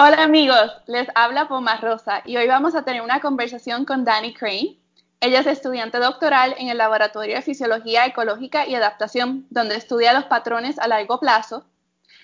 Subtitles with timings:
[0.00, 4.32] Hola amigos, les habla Poma Rosa y hoy vamos a tener una conversación con Dani
[4.32, 4.78] Crane.
[5.18, 10.26] Ella es estudiante doctoral en el Laboratorio de Fisiología Ecológica y Adaptación, donde estudia los
[10.26, 11.64] patrones a largo plazo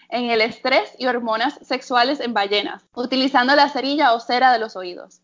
[0.09, 4.77] en el estrés y hormonas sexuales en ballenas, utilizando la cerilla o cera de los
[4.77, 5.21] oídos.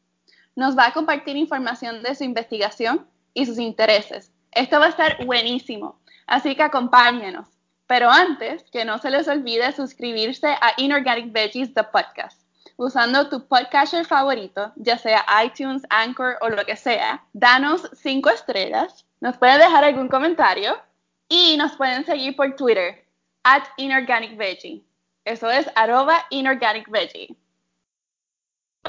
[0.57, 4.33] Nos va a compartir información de su investigación y sus intereses.
[4.51, 7.47] Esto va a estar buenísimo, así que acompáñenos.
[7.91, 12.40] Pero antes, que no se les olvide suscribirse a Inorganic Veggies, the podcast,
[12.81, 17.23] usando tu podcaster favorito, ya sea iTunes, Anchor o lo que sea.
[17.35, 20.81] Danos cinco estrellas, nos pueden dejar algún comentario
[21.29, 23.05] y nos pueden seguir por Twitter,
[23.45, 24.83] at Inorganic Veggie.
[25.27, 27.37] Eso es arroba Inorganic Veggie.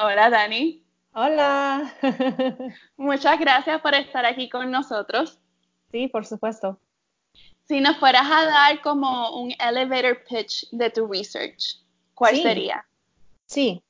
[0.01, 0.81] Hola, Dani.
[1.13, 1.93] Hola.
[2.95, 5.37] Muchas gracias por estar aquí con nosotros.
[5.91, 6.79] Sí, por supuesto.
[7.65, 12.85] Si nos fueras a dar como un elevator pitch de tu research, ¿cuál sería?
[13.51, 13.83] Sí.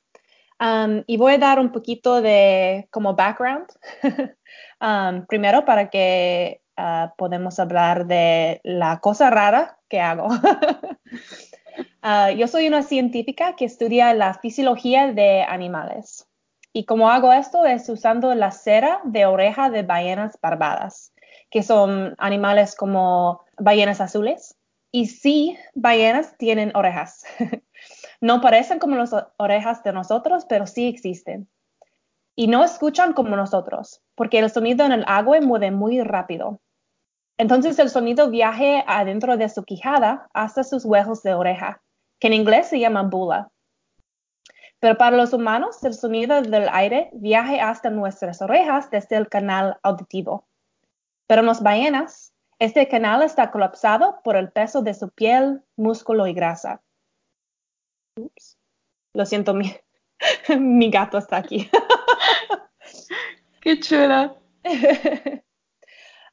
[1.08, 3.68] Y voy a dar un poquito de como background.
[5.28, 10.28] primero para que uh, podamos hablar de la cosa rara que hago.
[12.04, 16.28] uh, yo soy una científica que estudia la fisiología de animales.
[16.74, 21.12] Y como hago esto es usando la cera de oreja de ballenas barbadas
[21.52, 24.56] que son animales como ballenas azules.
[24.92, 27.24] Y sí, ballenas tienen orejas.
[28.22, 31.50] no parecen como las orejas de nosotros, pero sí existen.
[32.36, 36.62] Y no escuchan como nosotros, porque el sonido en el agua mueve muy rápido.
[37.38, 41.82] Entonces el sonido viaja adentro de su quijada hasta sus huevos de oreja,
[42.20, 43.50] que en inglés se llama bula.
[44.80, 49.78] Pero para los humanos, el sonido del aire viaja hasta nuestras orejas desde el canal
[49.82, 50.48] auditivo.
[51.26, 56.28] Pero en las ballenas, este canal está colapsado por el peso de su piel, músculo
[56.28, 56.82] y grasa.
[58.26, 58.58] Ups.
[59.14, 59.74] Lo siento, mi,
[60.60, 61.70] mi gato está aquí.
[63.62, 64.36] Qué chula.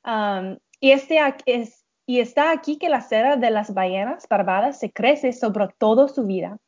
[0.05, 4.93] um, y, este es, y está aquí que la cera de las ballenas barbadas se
[4.93, 6.59] crece sobre toda su vida,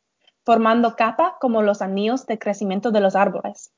[0.44, 3.72] formando capa como los anillos de crecimiento de los árboles.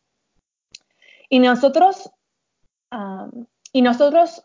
[1.29, 2.11] Y nosotros
[2.91, 4.45] um, y nosotros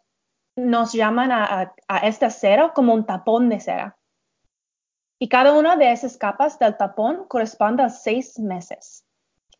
[0.55, 1.73] nos llaman a,
[2.03, 3.97] esta cera como un tapón de cera.
[5.19, 9.03] Y cada una de esas capas del tapón corresponde a seis meses.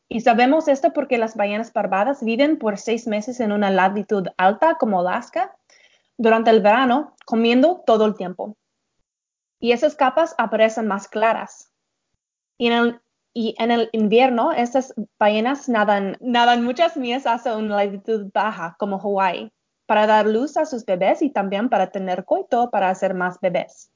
[0.10, 4.76] Y sabemos esto porque las ballenas barbadas viven por seis meses en una latitud alta
[4.76, 5.56] como Alaska
[6.18, 8.56] durante el verano, comiendo todo el tiempo.
[9.60, 11.72] Y esas capas aparecen más claras.
[12.58, 19.00] Y en el, invierno, estas ballenas nadan, nadan muchas millas hacia una latitud baja, como
[19.00, 19.52] Hawái
[19.88, 23.90] para dar luz a sus bebés y también para tener coito para hacer más bebés.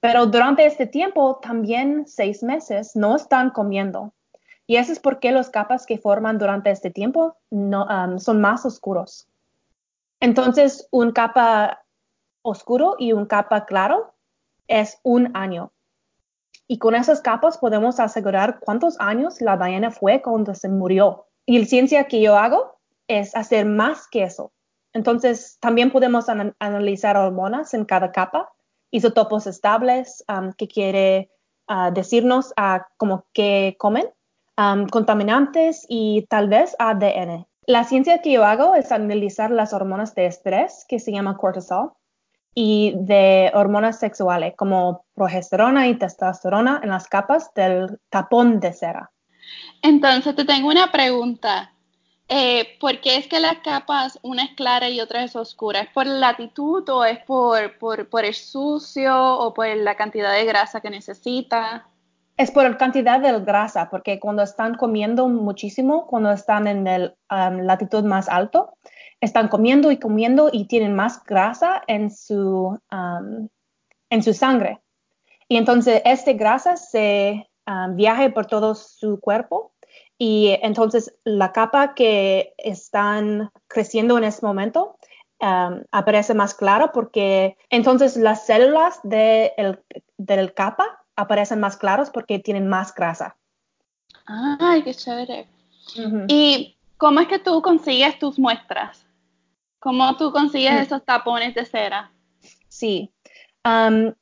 [0.00, 4.12] Pero durante este tiempo, también seis meses, no están comiendo.
[4.66, 9.26] Y eso es porque los capas que forman durante este tiempo um, son más oscuros.
[10.20, 11.84] Entonces, un capa
[12.42, 14.14] oscuro y un capa claro
[14.66, 15.72] es un año.
[16.66, 21.26] Y con esas capas podemos asegurar cuántos años la ballena fue cuando se murió.
[21.46, 22.78] Y la ciencia que yo hago
[23.08, 24.52] es hacer más que eso.
[24.92, 28.52] Entonces, también podemos analizar hormonas en cada capa,
[28.90, 30.24] isotopos estables,
[30.56, 31.30] que quiere
[31.68, 34.06] uh, decirnos uh, como que comen,
[34.90, 37.46] contaminantes y tal vez ADN.
[37.66, 41.92] La ciencia que yo hago es analizar las hormonas de estrés, que se llama cortisol,
[42.54, 49.12] y de hormonas sexuales como progesterona y testosterona en las capas del tapón de cera.
[49.82, 51.72] Entonces, te tengo una pregunta.
[52.30, 55.80] Eh, ¿Por qué es que las capas, una es clara y otra es oscura?
[55.80, 60.44] ¿Es por la latitud o es por, por, el sucio o por la cantidad de
[60.44, 61.88] grasa que necesita?
[62.36, 67.14] Es por la cantidad de grasa, porque cuando están comiendo muchísimo, cuando están en el
[67.30, 68.74] um, latitud más alto,
[69.22, 73.48] están comiendo y comiendo y tienen más grasa en su, um,
[74.10, 74.80] en su sangre.
[75.48, 79.72] Y entonces, esta grasa se um, viaja por todo su cuerpo
[80.18, 84.98] y entonces la capa que están creciendo en este momento
[85.40, 89.52] um, aparece más clara porque entonces las células de
[90.16, 93.36] del capa aparecen más claras porque tienen más grasa.
[94.26, 95.48] Ay, qué chévere.
[96.28, 99.06] ¿Y cómo es que tú consigues tus muestras?
[99.78, 100.82] ¿Cómo tú consigues mm.
[100.82, 102.12] esos tapones de cera?
[102.68, 103.12] Sí.
[103.64, 104.12] Um,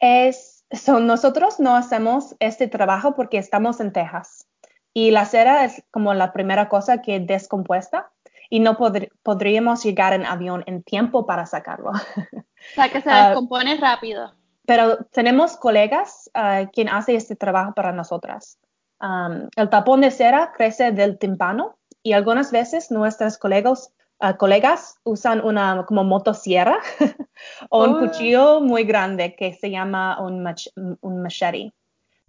[0.00, 4.46] es, nosotros no hacemos este trabajo porque estamos en Texas.
[4.94, 8.10] Y la cera es como la primera cosa que descompuesta
[8.48, 8.76] y no
[9.22, 11.90] podríamos llegar en avión en tiempo para sacarlo.
[12.72, 14.32] O sea, que se ah, descompone rápido.
[14.64, 18.58] Pero tenemos colegas uh, quien hace este trabajo para nosotras.
[19.02, 23.92] um, el tapón de cera crece del tímpano y algunas veces nuestros colegas,
[24.22, 26.78] uh, colegas usan una como motosierra
[27.68, 27.98] o un Oh.
[27.98, 31.72] cuchillo muy grande que se llama un, mach- un machete.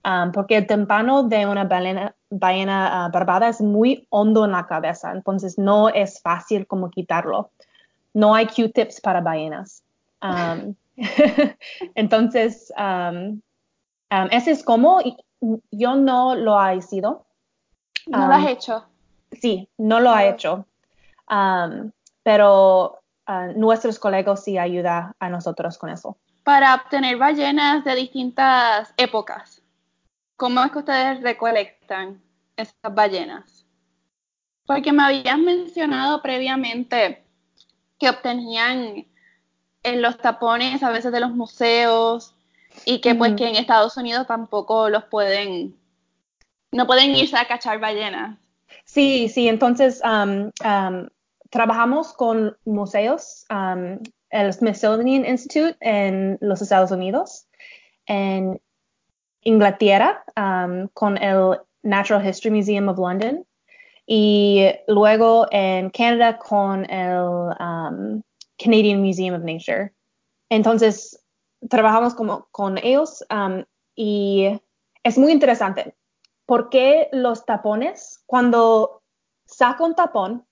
[0.06, 4.68] Um, porque el tímpano de una ballena, ballena uh, barbada es muy hondo en la
[4.68, 7.50] cabeza, entonces no es fácil como quitarlo.
[8.14, 9.84] No hay Q-tips para ballenas.
[10.22, 10.76] Um,
[11.96, 13.42] entonces, um,
[14.30, 15.02] ese es como,
[15.72, 17.26] yo no lo he sido.
[18.06, 18.86] ¿No lo has hecho?
[19.42, 20.30] Sí, no lo ha Oh.
[20.30, 20.66] hecho.
[22.24, 26.18] Pero uh, nuestros colegas sí ayudan a nosotros con eso.
[26.44, 29.55] Para obtener ballenas de distintas épocas,
[30.36, 32.22] ¿cómo es que ustedes recolectan
[32.56, 33.66] esas ballenas?
[34.66, 37.24] Porque me habías mencionado previamente
[38.00, 39.06] que obtenían
[39.84, 42.36] en los tapones a veces de los museos
[42.86, 45.76] y que pues que en Estados Unidos tampoco los pueden,
[46.72, 48.38] no pueden irse a cachar ballenas.
[48.84, 51.08] Sí, sí, entonces um, um,
[51.50, 54.00] trabajamos con museos, um,
[54.30, 57.48] el Smithsonian Institute en los Estados Unidos,
[58.08, 58.60] en
[59.46, 63.46] Inglaterra um, con el Natural History Museum of London
[64.08, 68.22] y luego en Canadá con el um,
[68.58, 69.94] Canadian Museum of Nature.
[70.50, 71.24] Entonces,
[71.70, 73.64] trabajamos como, con ellos um,
[73.96, 74.60] y
[75.04, 75.96] es muy interesante.
[76.46, 78.24] ¿Por qué los tapones?
[78.26, 79.04] Cuando
[79.46, 80.46] saca un tapón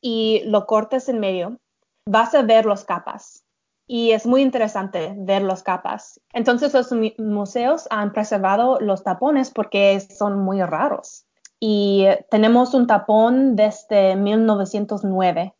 [0.00, 1.58] y lo cortas en medio,
[2.06, 3.43] vas a ver los capas.
[3.86, 6.20] Y es muy interesante ver los capas.
[6.32, 11.26] Entonces los mu- museos han preservado los tapones porque son muy raros.
[11.60, 15.54] Y tenemos un tapón desde 1909.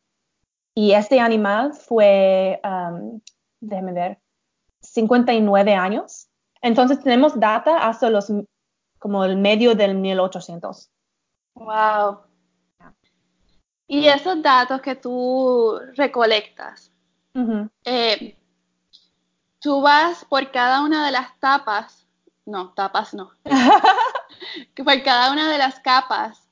[0.74, 3.20] Y este animal fue, um,
[3.60, 4.18] déjeme ver,
[4.80, 6.28] 59 años.
[6.62, 8.32] Entonces tenemos data hasta los
[8.98, 10.90] como el medio del 1800.
[11.54, 12.20] Wow.
[13.86, 16.90] Y esos datos que tú recolectas,
[17.84, 18.36] Eh,
[19.60, 22.06] tú vas por cada una de las tapas,
[22.46, 23.32] no, tapas no,
[24.76, 26.48] por cada una de las capas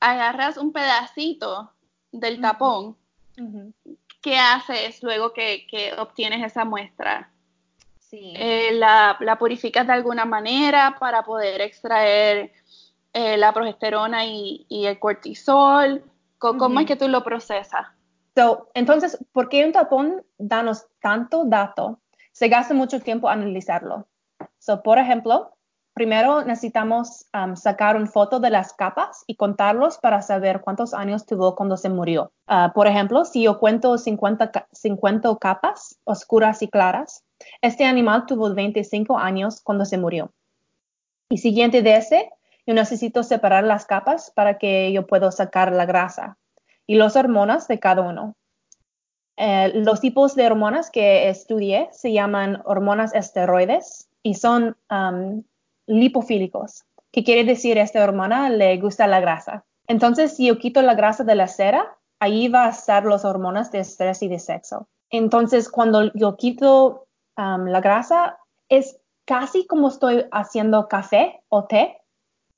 [0.00, 1.72] agarras un pedacito
[2.12, 2.96] del tapón.
[4.22, 7.30] ¿Qué haces luego que, que obtienes esa muestra?
[8.00, 8.32] Sí.
[8.36, 12.52] Eh, la, la purificas de alguna manera para poder extraer
[13.12, 16.02] eh, la progesterona y, y el cortisol.
[16.38, 17.86] Co- ¿Cómo es que tú lo procesas?
[18.36, 22.02] So, entonces, ¿por qué un tapón danos tanto dato?
[22.32, 24.08] Se gasta mucho tiempo analizarlo.
[24.58, 25.56] So, por ejemplo,
[25.94, 31.24] primero necesitamos um, sacar una foto de las capas y contarlos para saber cuántos años
[31.24, 32.30] tuvo cuando se murió.
[32.46, 37.24] Ah, por ejemplo, si yo cuento 50, ca- 50 capas oscuras y claras,
[37.62, 40.30] este animal tuvo 25 años cuando se murió.
[41.30, 42.30] Y siguiente de ese,
[42.66, 46.36] yo necesito separar las capas para que yo pueda sacar la grasa
[46.86, 48.34] y las hormonas de cada uno.
[49.36, 55.42] Eh, los tipos de hormonas que estudié se llaman hormonas esteroides y son um,
[55.86, 59.64] lipofílicos, que quiere decir esta hormona le gusta la grasa.
[59.88, 63.70] Entonces, si yo quito la grasa de la cera, ahí va a estar las hormonas
[63.70, 64.88] de estrés y de sexo.
[65.10, 67.06] Entonces, cuando yo quito
[67.36, 72.00] um, la grasa, es casi como estoy haciendo café o té,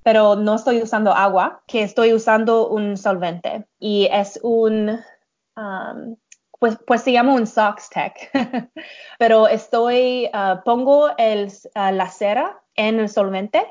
[0.08, 3.66] pero no estoy usando agua, que estoy usando un solvente.
[3.78, 4.98] Y es un,
[5.54, 6.16] um,
[6.58, 8.14] pues, pues se llama un Sox Tech,
[9.18, 13.66] pero estoy, uh, pongo el, uh, la cera en el solvente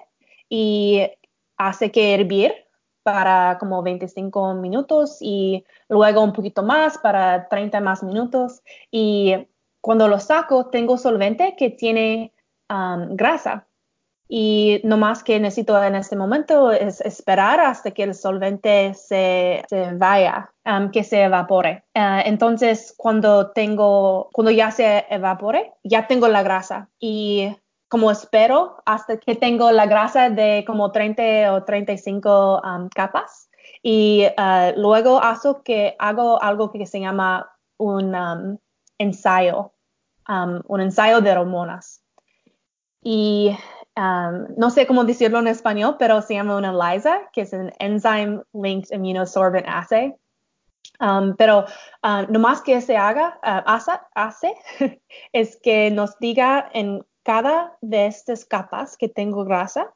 [0.47, 1.09] y
[1.57, 2.53] hace que hervir
[3.01, 8.61] para como 25 minutos y luego un poquito más para 30 más minutos.
[8.91, 9.33] Y
[9.81, 12.31] cuando lo saco, tengo solvente que tiene
[12.69, 13.67] um, grasa.
[14.29, 19.63] Y no más que necesito en este momento es esperar hasta que el solvente se,
[19.69, 21.85] se vaya, um, que se evapore.
[21.95, 26.89] Uh, entonces, cuando tengo, cuando ya se evapore, ya tengo la grasa.
[26.99, 27.55] Y
[27.87, 33.49] como espero hasta que tengo la grasa de como 30 o 35 um, capas.
[33.81, 38.57] Y uh, luego hago, que, hago algo que se llama un um,
[38.97, 39.71] ensayo,
[40.27, 42.03] um, un ensayo de hormonas.
[43.01, 43.55] Y
[43.97, 47.71] um, no sé cómo decirlo en español, pero se llama una ELISA, que es un
[47.79, 50.13] Enzyme Linked Immunosorbent Assay.
[50.99, 51.65] Um, pero
[52.03, 54.55] uh, no más que se haga, uh, hace, hace
[55.33, 59.93] es que nos diga en cada de estas capas que tengo grasa,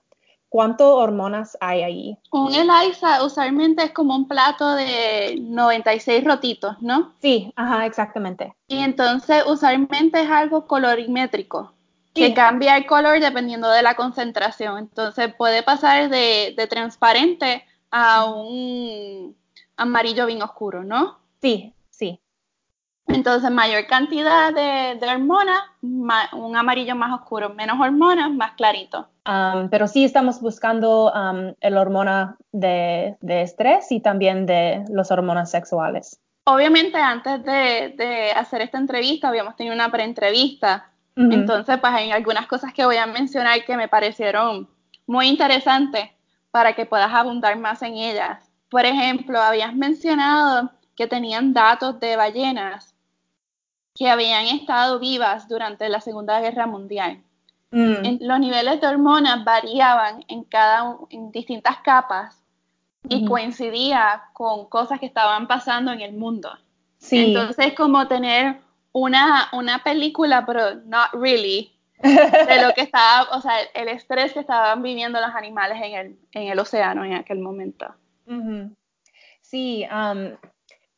[0.51, 2.17] cuánto hormonas hay ahí.
[2.31, 7.13] Un ELISA usualmente es como un plato de 96 rotitos, ¿no?
[7.22, 8.53] Sí, ajá, exactamente.
[8.67, 11.72] Y entonces usualmente es algo colorimétrico.
[12.13, 14.77] Que cambia el color dependiendo de la concentración.
[14.77, 19.36] Entonces puede pasar de, de transparente a un
[19.77, 21.20] amarillo bien oscuro, ¿no?
[21.41, 22.20] Sí, sí.
[23.08, 29.10] Entonces, mayor cantidad de, de hormonas, un amarillo más oscuro, menos hormonas, más clarito.
[29.25, 35.12] Um, pero sí estamos buscando um, el hormona de, de, estrés y también de las
[35.12, 36.20] hormonas sexuales.
[36.46, 40.91] Obviamente, antes de, de hacer esta entrevista, habíamos tenido una preentrevista.
[41.15, 44.70] Entonces, pues hay algunas cosas que voy a mencionar que me parecieron
[45.06, 46.10] muy interesantes
[46.51, 48.50] para que puedas abundar más en ellas.
[48.70, 52.96] Por ejemplo, habías mencionado que tenían datos de ballenas
[53.96, 57.22] que habían estado vivas durante la Segunda Guerra Mundial.
[57.74, 58.18] Mm.
[58.20, 62.44] los niveles de hormonas variaban en cada en distintas capas
[63.08, 66.51] y coincidía con cosas que estaban pasando en el mundo.
[66.98, 67.34] Sí.
[67.34, 68.60] Entonces, como tener
[68.93, 71.71] una, una película, pero not really,
[72.01, 76.19] de lo que estaba, o sea, el estrés que estaban viviendo los animales en el,
[76.33, 77.93] en el océano en aquel momento.
[79.41, 80.36] Sí, um,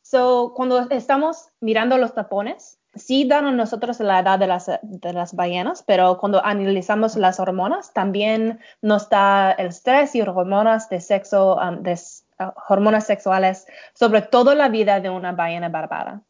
[0.01, 5.13] so, cuando estamos mirando los tapones, sí dan a nosotros la edad de las, de
[5.13, 11.01] las ballenas, pero cuando analizamos las hormonas, también nos da el estrés y hormonas de
[11.01, 11.99] sexo, um, de,
[12.39, 16.21] uh, hormonas sexuales sobre toda la vida de una ballena barbada.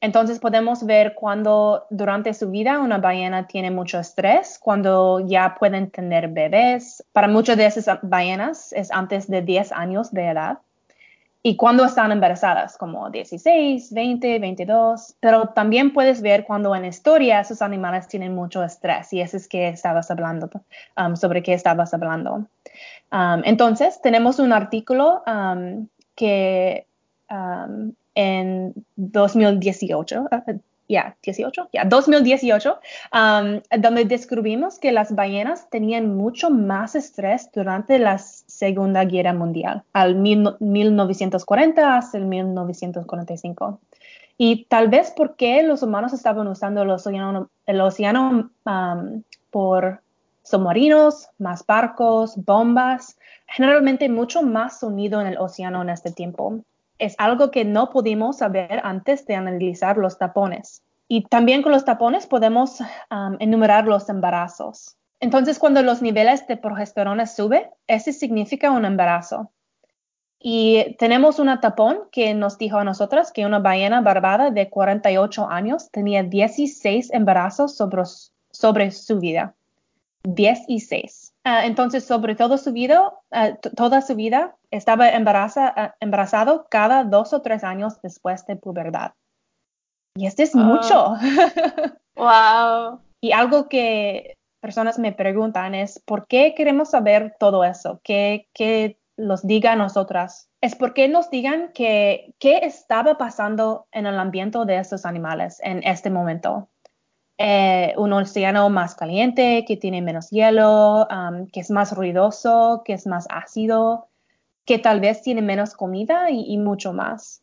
[0.00, 5.90] Entonces podemos ver cuando durante su vida una ballena tiene mucho estrés, cuando ya pueden
[5.90, 7.04] tener bebés.
[7.12, 10.58] Para muchas de esas ballenas es antes de 10 años de edad.
[11.42, 15.16] Y cuando están embarazadas, como 16, 20, 22.
[15.20, 19.12] Pero también puedes ver cuando en historia esos animales tienen mucho estrés.
[19.12, 20.50] Y eso es que estabas hablando,
[20.96, 22.46] um, sobre qué estabas hablando.
[23.12, 25.86] Um, entonces, tenemos un artículo um,
[26.16, 26.86] que
[28.16, 30.58] en 2018, uh,
[30.88, 32.78] ya, 18, ya, 2018,
[33.12, 39.82] um, donde descubrimos que las ballenas tenían mucho más estrés durante la Segunda Guerra Mundial,
[39.92, 43.80] al 1940 hasta el 1945.
[44.38, 50.00] Y tal vez porque los humanos estaban usando el océano, um, por
[50.42, 56.62] submarinos, más barcos, bombas, generalmente mucho más sonido en el océano en este tiempo
[56.98, 60.82] es algo que no pudimos saber antes de analizar los tapones.
[61.08, 64.96] Y también con los tapones podemos um, enumerar los embarazos.
[65.20, 69.50] Entonces, cuando los niveles de progesterona suben, ese significa un embarazo.
[70.38, 75.48] Y tenemos una tapón que nos dijo a nosotras que una ballena barbada de 48
[75.48, 78.02] años tenía 16 embarazos sobre,
[78.50, 79.54] sobre su vida.
[80.24, 81.34] 16.
[81.44, 87.32] Ah, entonces, sobre todo su vida, ah, toda su vida, estaba ah, embarazado cada dos
[87.32, 89.12] o tres años después de pubertad.
[90.14, 91.16] Y esto es mucho.
[92.16, 93.00] wow.
[93.20, 98.00] y algo que personas me preguntan es, ¿por qué queremos saber todo eso?
[98.02, 100.48] ¿Qué, qué los diga a nosotras?
[100.60, 105.82] Es porque nos digan que qué estaba pasando en el ambiente de estos animales en
[105.84, 106.68] este momento.
[107.38, 111.06] Eh, un océano más caliente, que tiene menos hielo,
[111.52, 114.08] que es más ruidoso, que es más ácido,
[114.66, 117.40] que tal vez tiene menos comida y, mucho más.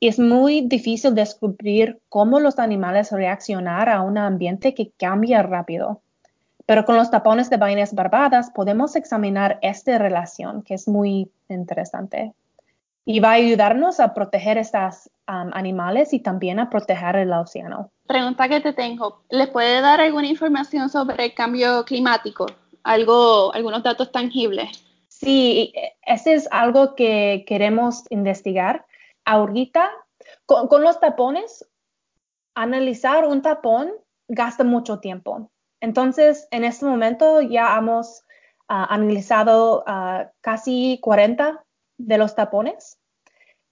[0.00, 6.00] Es muy difícil descubrir cómo los animales reaccionar a un ambiente que cambia rápido.
[6.66, 12.32] Pero con los tapones de ballenas barbadas podemos examinar esta relación, que es muy interesante.
[13.04, 18.48] Y va a ayudarnos a proteger estos animales y también a proteger el océano pregunta
[18.48, 22.46] que te tengo, ¿les puede dar alguna información sobre el cambio climático?
[22.82, 24.84] Algo, algunos datos tangibles.
[25.18, 28.86] Sí, ese es algo que queremos investigar.
[29.24, 29.90] Ahorita,
[30.44, 31.66] con, los tapones,
[32.54, 33.92] analizar un tapón
[34.28, 35.50] gasta mucho tiempo.
[35.80, 38.24] Entonces, en este momento ya hemos
[38.68, 41.64] ah, analizado ah, casi 40
[41.98, 42.98] de los tapones,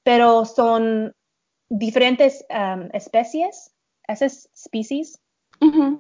[0.03, 1.15] pero son
[1.69, 2.45] diferentes
[2.93, 3.75] especies
[4.09, 5.21] esas species?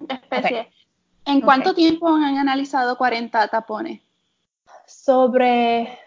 [0.08, 0.68] especie.
[1.26, 4.02] ¿En cuánto tiempo han analizado 40 tapones?
[4.86, 5.98] Sobre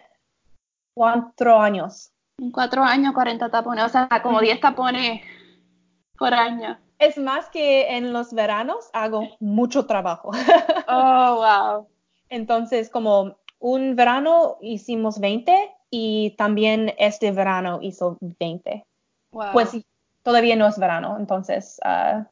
[0.94, 2.10] cuatro años.
[2.38, 5.22] En cuatro años, 40 tapones, o sea, como 10 tapones
[6.16, 6.78] por año.
[6.98, 10.30] Es más que en los veranos hago mucho trabajo.
[10.88, 11.88] oh, wow.
[12.28, 18.84] Entonces, como un verano hicimos 20 y también este verano hizo 20.
[19.32, 19.52] Wow.
[19.52, 19.76] Pues
[20.22, 22.24] todavía no es verano, entonces, uh,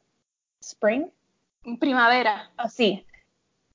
[0.59, 1.07] spring.
[1.79, 2.49] Primavera.
[2.57, 3.05] Ah, sí,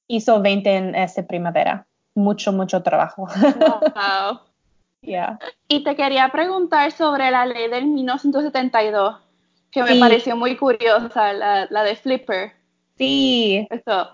[0.06, 1.86] hizo 20 en esta primavera.
[2.14, 3.26] Mucho, mucho trabajo.
[3.26, 4.40] Wow.
[5.02, 5.38] yeah.
[5.68, 9.16] Y te quería preguntar sobre la ley del 1972,
[9.70, 12.52] que me pareció muy curiosa, la, la de Flipper.
[12.98, 13.66] Sí.
[13.70, 14.08] Eso,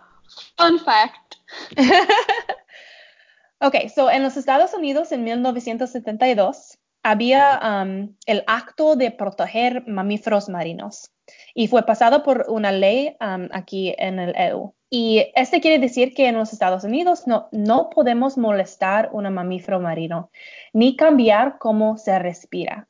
[0.57, 1.35] fun fact.
[3.61, 10.49] ok, so en los Estados Unidos en 1972 había um, el acto de proteger mamíferos
[10.49, 11.11] marinos
[11.55, 14.75] y fue pasado por una ley um, aquí en el EU.
[14.91, 19.81] Y este quiere decir que en los Estados Unidos no, no podemos molestar un mamífero
[19.81, 20.31] marino
[20.73, 22.89] ni cambiar cómo se respira.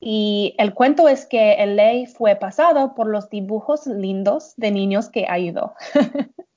[0.00, 5.08] Y el cuento es que el ley fue pasado por los dibujos lindos de niños
[5.08, 5.74] que ayudó.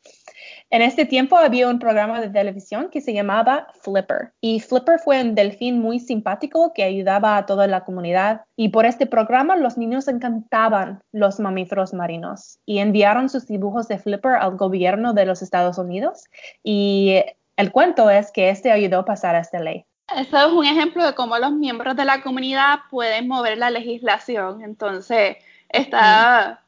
[0.71, 5.21] En este tiempo había un programa de televisión que se llamaba Flipper y Flipper fue
[5.21, 9.77] un delfín muy simpático que ayudaba a toda la comunidad y por este programa los
[9.77, 15.41] niños encantaban los mamíferos marinos y enviaron sus dibujos de Flipper al gobierno de los
[15.41, 16.23] Estados Unidos
[16.63, 17.21] y
[17.57, 19.85] el cuento es que este ayudó a pasar esta ley.
[20.15, 24.61] Eso es un ejemplo de cómo los miembros de la comunidad pueden mover la legislación.
[24.63, 25.35] Entonces,
[25.67, 26.61] está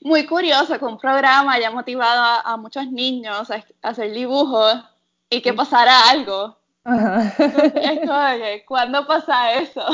[0.00, 4.82] muy curioso que un programa haya motivado a, muchos niños a, hacer dibujos
[5.28, 6.56] y que pasara algo.
[6.84, 9.84] Es como que, ¿cuándo pasa eso?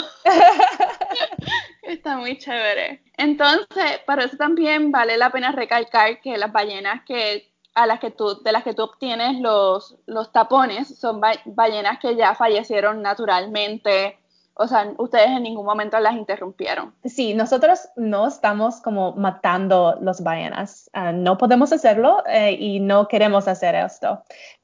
[1.82, 3.02] Está muy chévere.
[3.16, 8.10] Entonces, para eso también vale la pena recalcar que las ballenas que a las que
[8.10, 14.18] tú, de las que tú obtienes los, los tapones son ballenas que ya fallecieron naturalmente
[14.58, 16.94] o sea, ustedes en ningún momento las interrumpieron.
[17.04, 20.88] Sí, nosotros no estamos como matando los ballenas.
[20.94, 24.22] Ah, no podemos hacerlo eh, y no queremos hacer esto.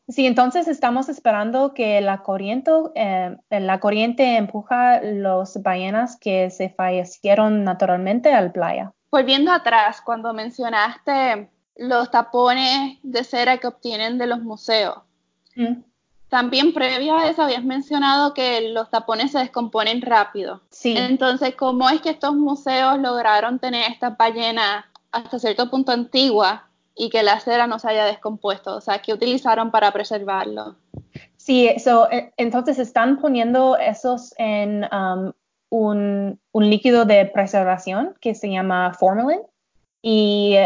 [0.08, 6.70] Sí, entonces estamos esperando que la corriente, eh, la corriente empuja los ballenas que se
[6.70, 8.92] fallecieron naturalmente al playa.
[9.10, 14.98] Volviendo atrás, cuando mencionaste los tapones de cera que obtienen de los museos,
[15.54, 15.82] mm.
[16.32, 20.62] También previo a eso habías mencionado que los tapones se descomponen rápido.
[20.70, 20.94] Sí.
[20.96, 26.62] Entonces, ¿cómo es que estos museos lograron tener estas ballenas hasta cierto punto antiguas
[26.94, 28.76] y que la cera no se haya descompuesto?
[28.76, 30.76] O sea, ¿qué utilizaron para preservarlo?
[31.36, 35.32] Sí, e, entonces están poniendo esos en um,
[35.68, 39.42] un, un, líquido de preservación que se llama formalin
[40.00, 40.56] y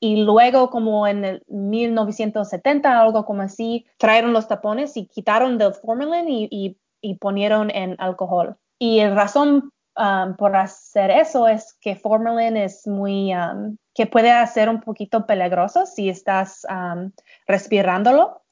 [0.00, 5.74] y luego como en el 1970, algo como así, trajeron los tapones y quitaron del
[5.74, 8.56] formalin y, y, y ponieron en alcohol.
[8.78, 14.46] Y la razón um, por hacer eso es que formalin es muy, um, que puede
[14.48, 17.10] ser un poquito peligroso si estás um,
[17.46, 18.42] respirándolo.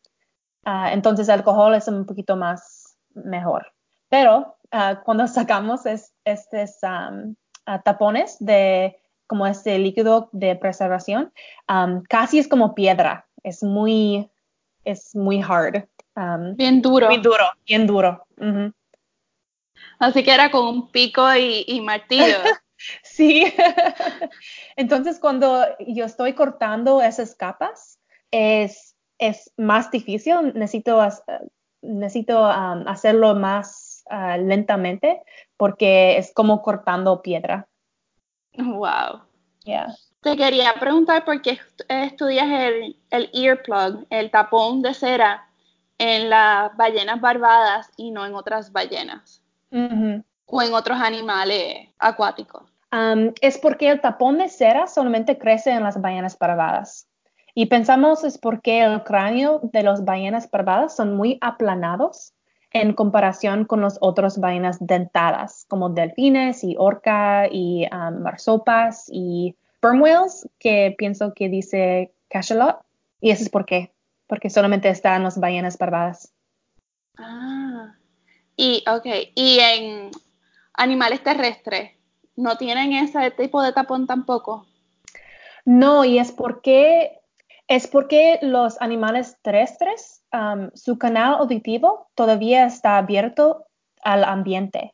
[0.67, 3.67] Uh, entonces alcohol es un poquito más mejor.
[4.09, 11.33] Pero uh, cuando sacamos estos uh, tapones de como este líquido de preservación,
[11.69, 14.31] um, casi es como piedra, es muy,
[14.85, 15.87] es muy hard.
[16.17, 17.07] Um, bien duro.
[17.09, 18.27] Muy duro, bien duro.
[19.99, 22.39] Así que era con un pico y, martillo.
[23.03, 23.53] sí.
[24.77, 27.99] Entonces, cuando yo estoy cortando esas capas,
[28.31, 30.53] es, es más difícil.
[30.55, 31.01] Necesito,
[31.83, 35.23] necesito um, hacerlo más uh, lentamente
[35.57, 37.69] porque es como cortando piedra.
[38.59, 39.23] Wow.
[39.65, 39.95] Yeah.
[40.23, 45.49] Te quería preguntar por qué estudias el, el earplug, el tapón de cera,
[45.99, 52.63] en las ballenas barbadas y no en otras ballenas o en otros animales acuáticos.
[52.93, 57.09] Um, es porque el tapón de cera solamente crece en las ballenas barbadas.
[57.55, 62.33] Y pensamos es porque el cráneo de las ballenas barbadas son muy aplanados
[62.75, 69.57] en comparación con los otros ballenas dentadas, como delfines y orca y um, marsopas y
[69.77, 72.81] sperm whales, que pienso que dice cachalot.
[73.21, 73.95] Y eso es por qué,
[74.27, 76.35] porque solamente están las ballenas barbadas.
[77.17, 77.95] Ah,
[78.57, 79.07] y ok,
[79.37, 80.11] y en
[80.75, 81.93] animales terrestres,
[82.35, 84.67] ¿no tienen ese tipo de tapón tampoco?
[85.65, 87.21] No, y es porque
[87.69, 93.67] es porque los animales terrestres Um, su canal auditivo todavía está abierto
[94.03, 94.93] al ambiente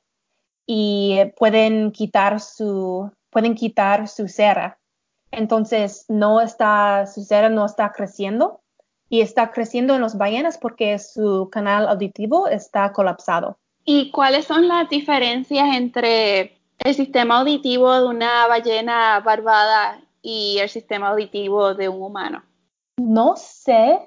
[0.67, 4.79] y pueden quitar su, pueden quitar su cera.
[5.31, 8.61] Entonces, no está, su cera no está creciendo
[9.09, 13.57] y está creciendo en las ballenas porque su canal auditivo está colapsado.
[13.87, 20.69] ¿Y cuáles son las diferencias entre el sistema auditivo de una ballena barbada y el
[20.69, 22.43] sistema auditivo de un humano?
[23.01, 23.99] No sé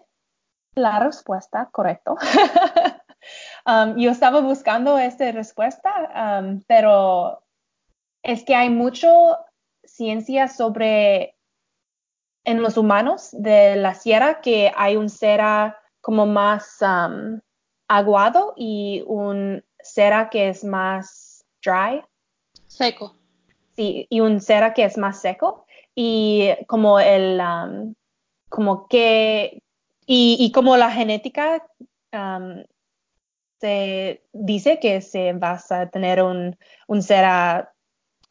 [0.75, 2.15] la respuesta, correcto.
[3.65, 7.41] Um, yo estaba buscando esta respuesta, um, pero
[8.21, 9.37] es que hay mucho
[9.85, 11.37] ciencia sobre
[12.43, 17.39] en los humanos de la sierra que hay un cera como más um,
[17.87, 22.03] aguado y un cera que es más dry.
[22.67, 23.15] Seco.
[23.77, 25.65] Sí, y un cera que es más seco.
[25.95, 27.93] y como el, um,
[28.53, 29.63] como que,
[30.05, 31.65] y, como la genética
[32.11, 32.63] um,
[33.59, 37.73] se dice que se vas a tener un, un cera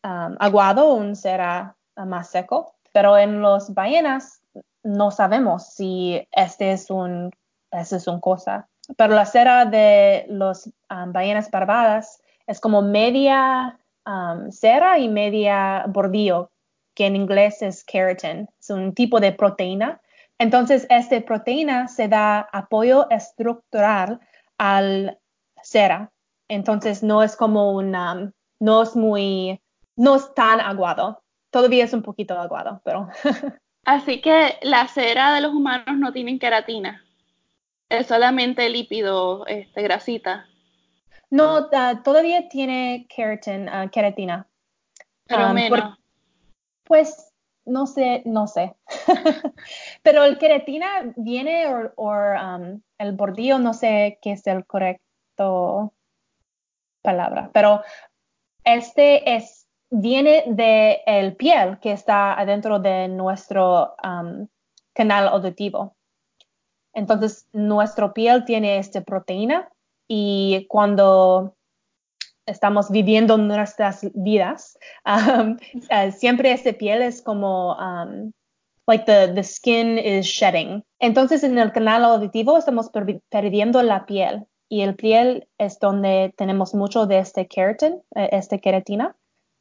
[0.05, 4.41] um, aguado, un cera más seco, pero en los ballenas
[4.85, 7.33] no sabemos si este es un,
[7.73, 8.69] es un cosa.
[8.97, 13.77] Pero la cera de los ballenas barbadas es como media
[14.51, 16.53] cera y media bordillo,
[16.95, 18.49] que en inglés es keratin.
[18.61, 20.01] Es un tipo de proteína.
[20.43, 24.19] Entonces, esta proteína se da apoyo estructural
[24.59, 25.17] al
[25.63, 26.11] cera.
[26.49, 29.61] Entonces, no es como una, no es muy,
[29.95, 31.23] no es tan aguado.
[31.51, 33.09] Todavía es un poquito aguado, pero.
[33.85, 37.05] Así que la cera de los humanos no tienen queratina.
[37.89, 40.47] Es solamente lípido, este, grasita.
[41.31, 41.69] No,
[42.03, 44.49] todavía tiene keratin, uh, queratina.
[45.29, 45.99] Pero um, menos.
[46.83, 47.32] pues
[47.65, 48.75] no sé, no sé.
[50.03, 55.93] Pero el queratina viene o um, el bordillo, no sé qué es el correcto
[57.03, 57.83] palabra, pero
[58.65, 64.47] este es viene de el piel que está adentro de nuestro um,
[64.95, 65.97] canal auditivo.
[66.95, 69.69] Entonces, nuestro piel tiene esta proteína
[70.09, 71.57] y cuando
[72.47, 75.57] estamos viviendo nuestras vidas, um,
[75.91, 78.33] uh, siempre esa piel es como, um,
[78.87, 80.85] like the, the skin is shedding.
[80.99, 82.91] Entonces en el canal auditivo estamos
[83.31, 88.61] perdiendo la piel y el piel es donde tenemos mucho de este keratin, eh, este
[88.61, 89.15] queratina.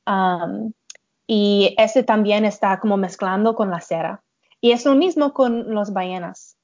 [0.07, 0.71] Um,
[1.27, 4.23] y ese también está como mezclando con la cera.
[4.59, 6.57] Y es lo mismo con los ballenas.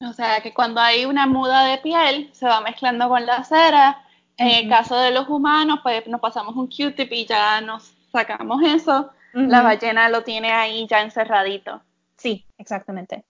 [0.00, 4.05] O sea, que cuando hay una muda de piel, se va mezclando con la cera
[4.36, 8.62] en el caso de los humanos, pues nos pasamos un Q-tip y ya nos sacamos
[8.62, 9.10] eso.
[9.32, 11.82] La ballena lo tiene ahí ya encerradito.
[12.16, 13.24] Sí, exactamente.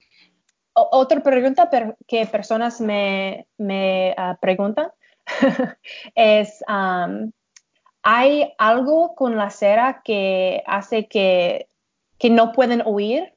[0.72, 1.68] otra pregunta
[2.06, 4.92] que personas me, me ah, preguntan
[6.14, 6.62] es,
[8.02, 11.68] ¿hay algo con la cera que hace que,
[12.18, 13.34] que no pueden oír?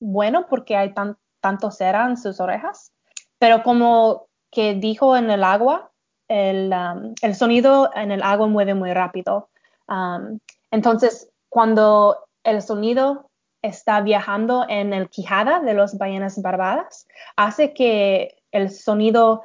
[0.00, 0.94] Bueno, porque hay
[1.40, 2.92] tanto cera en sus orejas,
[3.38, 5.91] pero como que dijo en el agua,
[6.32, 9.50] Um, el, sonido en el agua mueve muy rápido.
[9.86, 10.38] Um,
[10.70, 13.28] entonces, cuando el sonido
[13.60, 19.42] está viajando en el quijada de las ballenas barbadas, hace que el sonido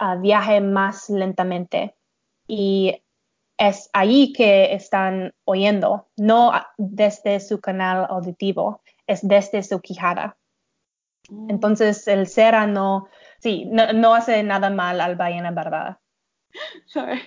[0.00, 1.96] uh, viaje más lentamente.
[2.46, 3.02] Y
[3.58, 10.36] es ahí que están oyendo, no desde su canal auditivo, es desde su quijada.
[11.28, 11.50] Mm.
[11.50, 13.08] Entonces, el cera no,
[13.40, 15.98] sí, no, no hace nada mal al ballena barbada.
[16.86, 17.22] Sorry.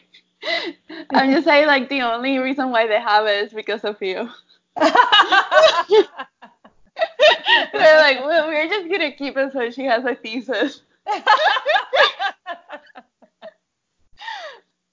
[1.12, 4.30] I'm just saying, like, the only reason why they have it is because of you.
[7.74, 10.84] They're like, well, we're just gonna keep it so she has a thesis.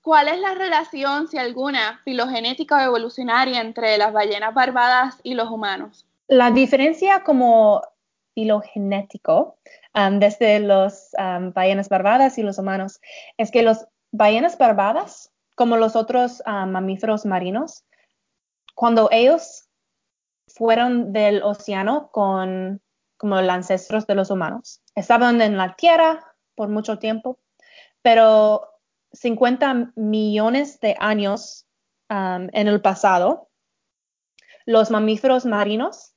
[0.03, 5.49] ¿Cuál es la relación, si alguna, filogenética o evolucionaria entre las ballenas barbadas y los
[5.49, 6.07] humanos?
[6.27, 7.83] La diferencia como
[8.35, 9.59] filogenético
[9.95, 13.01] um, desde los um, ballenas barbadas y los humanos
[13.37, 17.85] es que los ballenas barbadas, como los otros ah, mamíferos marinos,
[18.75, 19.69] cuando ellos
[20.47, 22.81] fueron del océano con
[23.17, 27.39] como los ancestros de los humanos, estaban en la tierra por mucho tiempo,
[28.03, 28.69] pero
[29.13, 31.67] 50 millones de años
[32.09, 33.49] en el pasado,
[34.67, 36.15] los mamíferos marinos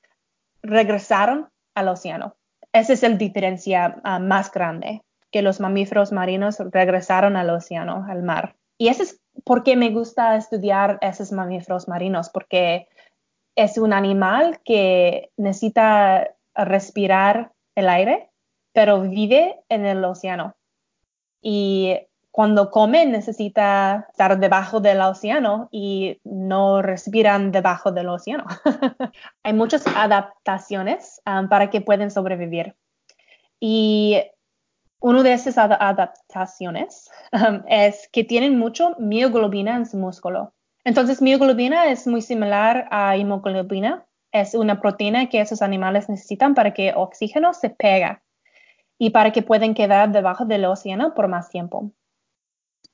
[0.61, 2.35] regresaron al océano.
[2.73, 5.04] Esa es la diferencia ah, más grande
[5.35, 8.55] que los mamíferos marinos regresaron al océano, al mar.
[8.77, 12.87] Y eso es porque me gusta estudiar esos mamíferos marinos, porque
[13.57, 18.29] es un animal que necesita respirar el aire,
[18.71, 20.55] pero vive en el océano.
[21.41, 21.97] Y
[22.31, 28.45] cuando come necesita estar debajo del océano y no respiran debajo del océano.
[29.43, 32.73] Hay muchas adaptaciones um, para que puedan sobrevivir.
[33.59, 34.21] Y
[34.99, 40.53] una de esas adaptaciones um, es que tienen mucho mioglobina en su músculo.
[40.83, 44.05] Entonces, mioglobina es muy similar a hemoglobina.
[44.31, 48.23] Es una proteína que esos animales necesitan para que oxígeno se pega
[48.97, 51.91] y para que puedan quedar debajo del océano por más tiempo.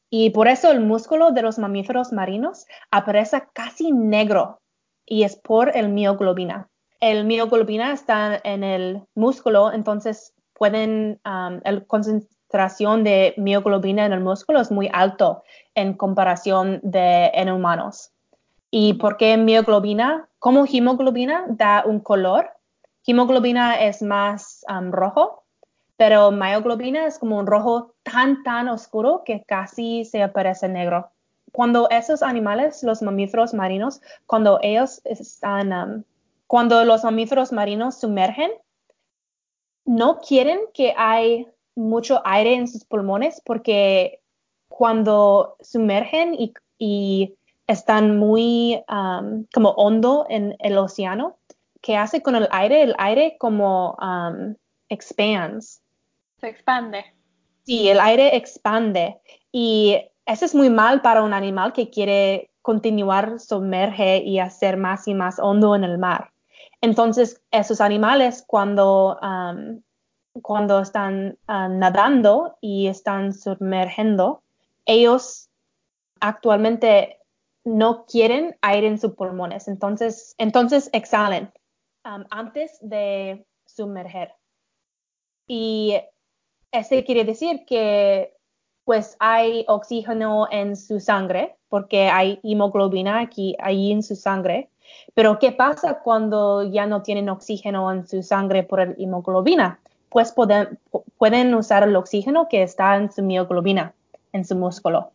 [0.09, 4.61] Y por eso el músculo de los mamíferos marinos aparece casi negro
[5.05, 6.69] y es por el mioglobina.
[6.99, 14.19] El mioglobina está en el músculo, entonces pueden, um, la concentración de mioglobina en el
[14.19, 15.41] músculo es muy alto
[15.73, 18.11] en comparación de en humanos.
[18.69, 20.29] ¿Y por qué mioglobina?
[20.37, 22.51] Como hemoglobina da un color.
[23.07, 25.45] Hemoglobina es más rojo,
[25.97, 31.09] pero mioglobina es como un rojo tan, tan oscuro que casi se aparece negro.
[31.51, 36.05] Cuando esos animales, los mamíferos marinos, cuando ellos están,
[36.45, 38.51] cuando los mamíferos marinos sumergen,
[39.85, 44.21] no quieren que hay mucho aire en sus pulmones porque
[44.67, 46.35] cuando sumergen
[46.77, 47.35] y,
[47.67, 51.37] están muy um, como hondo en el océano,
[51.81, 52.81] ¿qué hace con el aire?
[52.81, 54.55] El aire como um,
[54.89, 55.81] expands.
[56.41, 57.05] Se expande.
[57.65, 59.21] Sí, el aire expande
[59.53, 65.07] y eso es muy mal para un animal que quiere continuar sumerge y hacer más
[65.07, 66.30] y más hondo en el mar.
[66.81, 69.81] Entonces, esos animales cuando um,
[70.41, 74.43] cuando están ah, nadando y están sumergiendo,
[74.85, 75.49] ellos
[76.19, 77.19] actualmente
[77.63, 81.51] no quieren aire en sus pulmones, entonces, entonces exhalen
[82.05, 84.33] um, antes de sumerger.
[85.47, 85.99] Y
[86.71, 88.35] eso quiere decir que
[88.83, 94.69] pues hay oxígeno en su sangre, porque hay hemoglobina aquí, ahí en su sangre.
[95.13, 99.79] Pero ¿qué pasa cuando ya no tienen oxígeno en su sangre por la hemoglobina?
[100.11, 100.77] pues pueden,
[101.17, 103.93] pueden usar el oxígeno que está en su mioglobina,
[104.33, 105.11] en su músculo.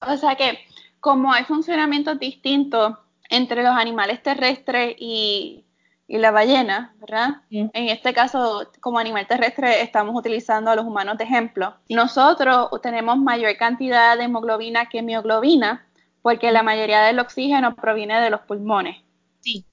[0.00, 0.58] O sea que
[0.98, 2.98] como hay funcionamientos distintos
[3.30, 5.64] entre los animales terrestres y,
[6.08, 7.36] la ballena, ¿verdad?
[7.50, 11.74] En este caso, como animal terrestre, estamos utilizando a los humanos de ejemplo.
[11.88, 15.86] Nosotros tenemos mayor cantidad de hemoglobina que mioglobina,
[16.22, 18.96] porque la mayoría del oxígeno proviene de los pulmones.
[19.40, 19.66] Sí.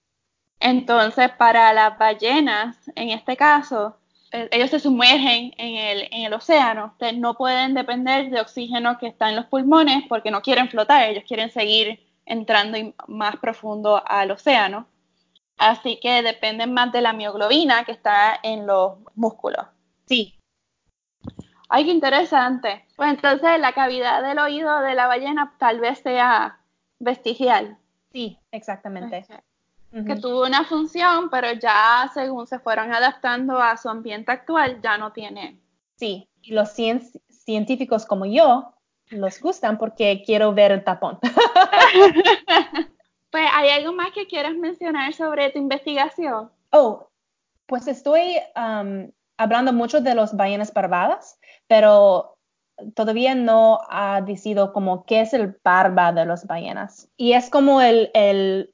[0.60, 3.98] Entonces, para las ballenas, en este caso,
[4.32, 9.08] eh, ellos se sumergen en el, en el océano, no pueden depender de oxígeno que
[9.08, 14.32] está en los pulmones porque no quieren flotar, ellos quieren seguir entrando más profundo al
[14.32, 14.88] océano.
[15.58, 19.66] Así que dependen más de la mioglobina que está en los músculos.
[20.06, 20.39] Sí.
[21.70, 22.86] Ay, qué interesante.
[22.96, 26.60] Pues entonces la cavidad del oído de la ballena tal vez sea
[27.00, 27.78] vestigial.
[28.12, 29.26] Sí, exactamente
[29.92, 34.98] que tuvo una función, pero ya según se fueron adaptando a su ambiente actual, ya
[34.98, 35.60] no tiene.
[35.96, 38.74] Sí, y los científicos como yo
[39.10, 41.20] los gustan porque quiero ver el tapón.
[43.32, 46.52] pues, ¿hay algo más que quieras mencionar sobre tu investigación?
[46.72, 47.10] Oh,
[47.66, 51.39] pues estoy um, hablando mucho de los ballenas barbadas,
[51.70, 52.36] pero
[52.96, 57.08] todavía no ha decidido como qué es el barba de los ballenas.
[57.16, 58.74] Y es como el, el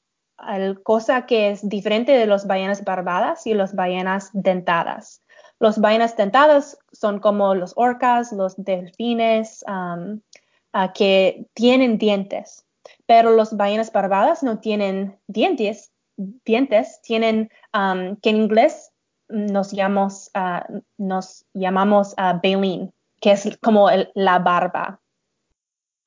[0.84, 5.22] cosa que es diferente de las ballenas barbadas y las ballenas dentadas.
[5.60, 10.22] Los ballenas dentadas son como los orcas, los delfines, um,
[10.74, 12.66] uh, que tienen dientes,
[13.06, 18.92] pero los ballenas barbadas no tienen dientes, dientes tienen, um, que en inglés
[19.30, 25.00] nos llamamos, uh, nos llamamos uh, baleen, que es como la barba.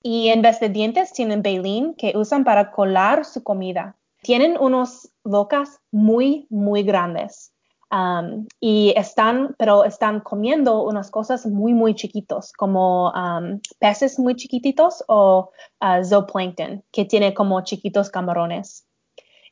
[0.02, 5.10] Y en vez de dientes tienen baleen que usan para colar su comida tienen unos
[5.24, 7.52] bocas muy, muy grandes.
[7.90, 14.36] Um, y están, pero están comiendo unas cosas muy, muy chiquitos, como um, peces muy
[14.36, 15.50] chiquititos o
[15.80, 18.86] uh, zooplankton, que tiene como chiquitos camarones.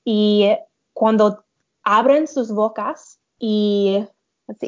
[0.04, 0.50] Y
[0.92, 1.44] cuando
[1.82, 4.06] abren sus bocas y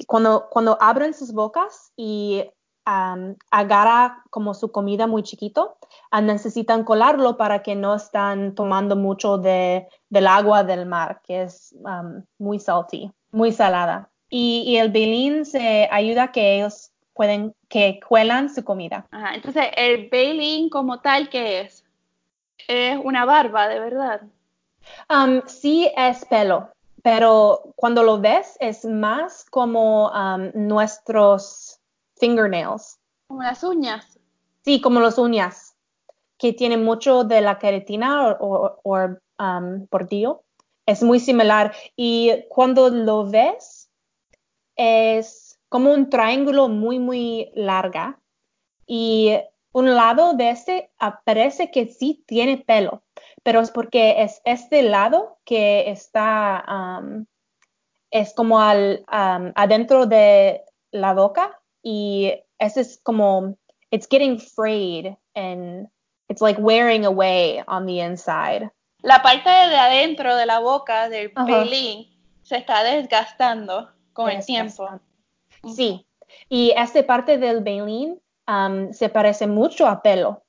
[0.06, 2.44] cuando, cuando abren sus bocas y
[3.50, 5.76] agarra como su comida muy chiquito,
[6.10, 11.42] ah, necesitan colarlo para que no están tomando mucho de, del agua del mar, que
[11.42, 11.74] es
[12.38, 14.08] muy salty, muy salada.
[14.30, 19.06] Y, el se ayuda a que ellos pueden, que cuelan su comida.
[19.34, 21.84] entonces, el baleen como tal, ¿qué es?
[22.68, 24.22] Es una barba, de verdad.
[25.46, 26.70] sí, es pelo,
[27.02, 30.10] pero cuando lo ves es más como
[30.54, 31.80] nuestros
[32.16, 32.98] fingernails.
[33.28, 34.18] Como las uñas.
[34.64, 35.76] Sí, como las uñas,
[36.36, 38.78] que tienen mucho de la queratina o,
[39.38, 40.42] um, portillo.
[40.86, 41.74] Es muy similar.
[41.96, 43.90] Y cuando lo ves,
[44.76, 48.18] es como un triángulo muy, muy larga.
[48.86, 49.36] Y
[49.72, 50.90] un lado de este
[51.24, 53.02] parece que sí tiene pelo,
[53.42, 57.26] pero es porque es este lado que está, um,
[58.10, 63.56] es como al, um, adentro de la boca y ese es como,
[63.90, 65.88] it's getting frayed and
[66.28, 68.70] it's like wearing away on the inside.
[69.02, 72.08] La parte de adentro de la boca del pelín
[72.42, 74.88] se está desgastando con el tiempo.
[75.74, 76.06] Sí,
[76.48, 77.62] y esa parte del
[78.48, 80.42] um, se parece mucho a pelo.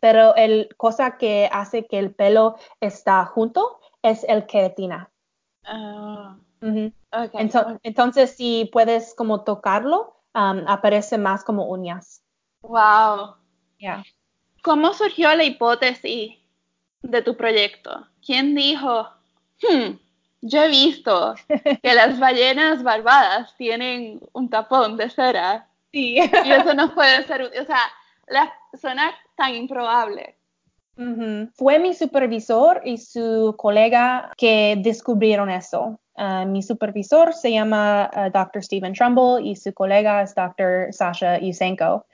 [0.00, 5.10] Pero el cosa que hace que el pelo está junto es el queratina.
[5.64, 7.40] Ah, okay.
[7.46, 12.22] Ento- entonces, si puedes como tocarlo, um, aparece más como uñas.
[12.62, 13.36] Wow.
[13.78, 14.02] Yeah.
[14.62, 16.36] ¿Cómo surgió la hipótesis
[17.02, 18.06] de tu proyecto?
[18.24, 19.08] ¿Quién dijo,
[19.62, 19.98] "Hmm,
[20.42, 21.34] yo he visto
[21.82, 26.16] que las ballenas barbadas tienen un tapón de cera Sí.
[26.16, 27.60] y eso no puede ser, útil"?
[27.62, 27.80] o sea,
[28.26, 30.34] la- suena tan improbable.
[30.98, 31.48] Ujú.
[31.54, 36.00] Fue mi supervisor y su colega que descubrieron eso.
[36.16, 38.64] Ah, mi supervisor se llama ah, Dr.
[38.64, 40.92] Stephen Trumbull y su colega es Dr.
[40.92, 42.04] Sasha Yusenko.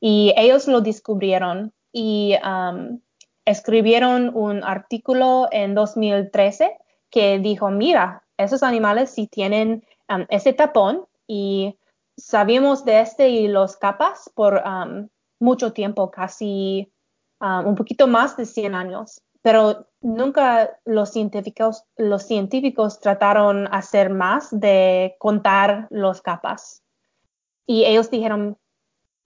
[0.00, 2.98] Y ellos lo descubrieron y um,
[3.44, 6.78] escribieron un artículo en 2013
[7.10, 11.76] que dijo, mira, esos animales sí tienen um, ese tapón y
[12.16, 15.08] sabíamos de este y los capas por um,
[15.40, 16.92] mucho tiempo, casi
[17.40, 19.22] um, un poquito más de 100 años.
[19.42, 26.82] Pero nunca los científicos, los científicos trataron hacer más de contar los capas.
[27.66, 28.58] Y ellos dijeron,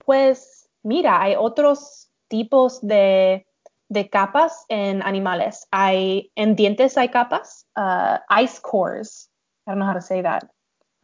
[0.05, 3.45] pues mira, hay otros tipos de,
[3.89, 5.67] de capas en animales.
[5.71, 9.29] Hay, en dientes hay capas, uh, ice cores.
[9.67, 10.49] I don't know how to say that.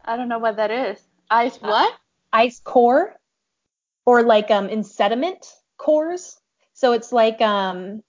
[0.05, 1.07] I don't know what that is.
[1.29, 1.89] Ice what?
[2.33, 3.20] Ice core
[4.05, 5.45] or like um, in sediment
[5.77, 6.39] cores.
[6.73, 8.01] So it's like um,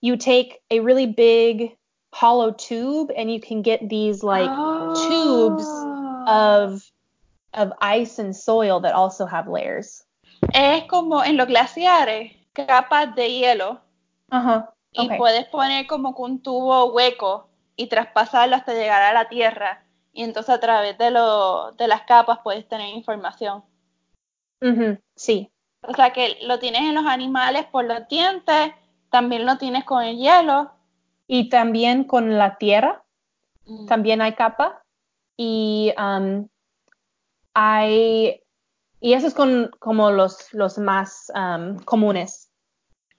[0.00, 1.76] you take a really big
[2.12, 4.50] hollow tube and you can get these like
[5.06, 6.24] tubes Oh.
[6.26, 6.82] of
[7.54, 10.02] of ice and soil that also have layers.
[10.52, 13.80] Es como en los glaciares, capas de hielo
[14.32, 14.64] Uh-huh.
[14.92, 15.18] y Okay.
[15.18, 20.24] puedes poner como que un tubo hueco y traspasarlo hasta llegar a la tierra y
[20.24, 23.62] entonces a través de, lo, de las capas puedes tener información.
[24.60, 25.50] Ujú, Sí.
[25.82, 28.72] O sea que lo tienes en los animales por los dientes,
[29.10, 30.72] también lo tienes con el hielo.
[31.28, 33.04] Y también con la tierra,
[33.88, 34.82] también hay capa.
[35.36, 36.46] Y um,
[37.52, 38.42] hay,
[39.00, 42.50] y eso es con como los, los más um, comunes.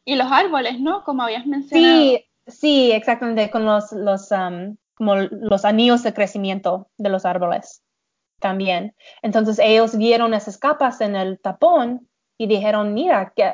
[0.05, 1.03] Y los árboles, ¿no?
[1.03, 1.99] Como habías mencionado.
[1.99, 7.83] Sí, sí, exactamente, con los, los, um, como los anillos de crecimiento de los árboles
[8.39, 8.95] también.
[9.21, 13.53] Entonces ellos vieron esas capas en el tapón y dijeron, mira, que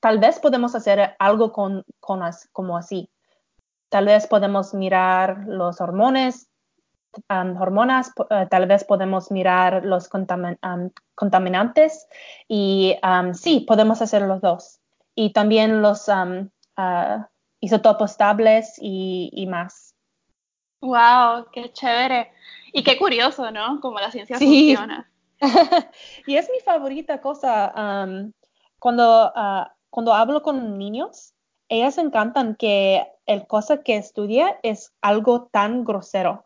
[0.00, 3.10] tal vez podemos hacer algo con, con as- como así.
[3.88, 6.48] Tal vez podemos mirar los hormones,
[7.30, 12.06] um, hormonas, eh, tal vez podemos mirar los contamin- contaminantes
[12.46, 14.80] y um, sí, podemos hacer los dos.
[15.14, 17.28] Y también los um, ah,
[17.60, 19.87] isótopos estables y, y más.
[20.80, 22.30] Wow, qué chévere.
[22.72, 23.80] Y qué curioso, ¿no?
[23.80, 24.74] Como la ciencia Sí.
[24.74, 25.10] funciona.
[26.26, 27.72] y es mi favorita cosa.
[27.76, 28.32] um,
[28.78, 31.34] cuando, ah, cuando hablo con niños,
[31.68, 36.44] ellas encantan que el cosa que estudia es algo tan grosero.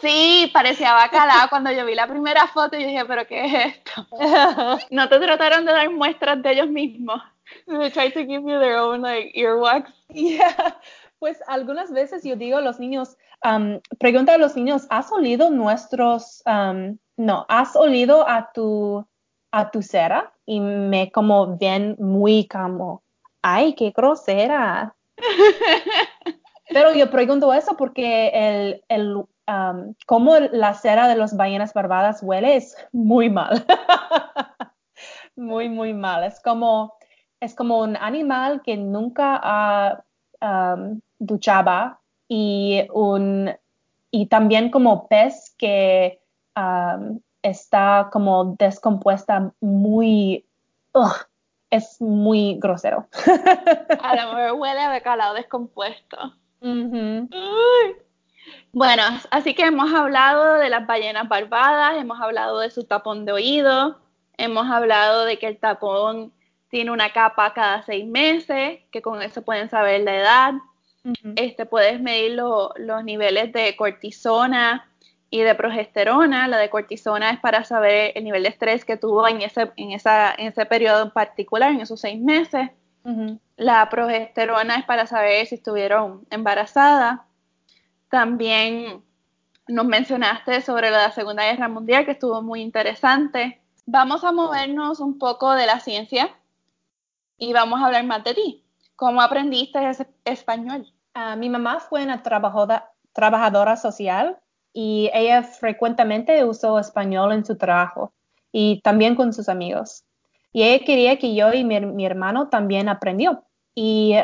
[0.00, 4.06] Sí, parecía bacalao cuando yo vi la primera foto y dije, pero ¿qué es esto?
[4.90, 7.22] ¿No te trataron de dar muestras de ellos mismos?
[7.66, 9.90] They tried to give you their own like earwax.
[10.08, 10.76] Yeah.
[11.22, 15.50] Pues algunas veces yo digo a los niños, um, pregunta a los niños, ¿has olido
[15.50, 19.06] nuestros, um, no, ¿has olido a tu,
[19.52, 20.32] a tu cera?
[20.46, 23.04] Y me como ven muy como,
[23.40, 24.96] ay, qué grosera.
[26.68, 32.20] Pero yo pregunto eso porque el, el, um, cómo la cera de las ballenas barbadas
[32.20, 33.64] huele es muy mal.
[35.36, 36.24] muy, muy mal.
[36.24, 36.94] Es como,
[37.38, 40.02] es como un animal que nunca ha
[40.42, 43.50] um, duchaba y un
[44.10, 46.20] y también como pez que
[46.56, 50.44] um, está como descompuesta muy
[50.92, 51.14] ugh,
[51.70, 53.06] es muy grosero.
[54.02, 56.34] A lo mejor huele a bacalao descompuesto.
[56.60, 57.28] Uy.
[58.72, 63.32] Bueno, así que hemos hablado de las ballenas barbadas, hemos hablado de su tapón de
[63.32, 63.98] oído,
[64.36, 66.32] hemos hablado de que el tapón
[66.68, 70.54] tiene una capa cada seis meses, que con eso pueden saber la edad.
[71.04, 71.32] Ujú.
[71.36, 74.88] Este, puedes medir lo- los niveles de cortisona
[75.30, 76.46] y de progesterona.
[76.48, 79.92] La de cortisona es para saber el nivel de estrés que tuvo en ese, en
[79.92, 82.70] esa, en ese periodo en particular, en esos seis meses.
[83.04, 83.40] Ujú.
[83.56, 87.20] La progesterona es para saber si estuvieron embarazadas.
[88.08, 89.02] También
[89.68, 93.60] nos mencionaste sobre la Segunda Guerra Mundial, que estuvo muy interesante.
[93.86, 96.30] Vamos a movernos un poco de la ciencia
[97.38, 98.64] y vamos a hablar más de ti.
[98.96, 100.91] ¿Cómo aprendiste ese español?
[101.14, 104.38] Ah, mi mamá fue una trabajadora, social
[104.72, 108.14] y ella frecuentemente usó español en su trabajo
[108.50, 110.04] y también con sus amigos.
[110.52, 113.44] Y ella quería que yo y mi, hermano también aprendió.
[113.74, 114.16] Y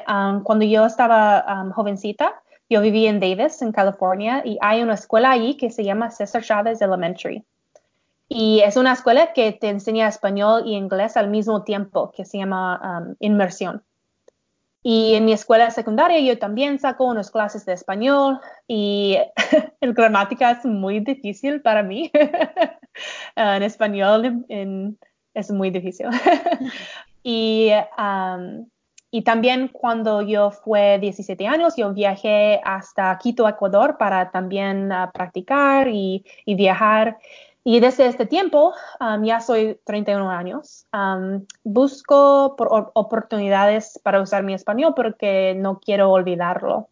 [0.44, 5.56] cuando yo estaba jovencita, yo viví en Davis, en California, y hay una escuela allí
[5.56, 7.44] que se llama Cesar Chavez Elementary.
[8.28, 12.36] Y es una escuela que te enseña español y inglés al mismo tiempo, que se
[12.36, 13.82] llama inmersión.
[14.82, 19.18] Y en mi escuela secundaria yo también saco unas clases de español y
[19.80, 22.10] el gramática es muy difícil para mí.
[23.36, 24.44] en español
[25.34, 26.06] es muy difícil.
[27.22, 28.66] y um,
[29.10, 35.10] y también cuando yo fue 17 años, yo viajé hasta Quito, Ecuador, para también uh,
[35.12, 37.16] practicar y, y, viajar.
[37.70, 44.42] Y desde este tiempo, um, ya soy 31 años, um, busco por oportunidades para usar
[44.42, 46.88] mi español porque no quiero olvidarlo.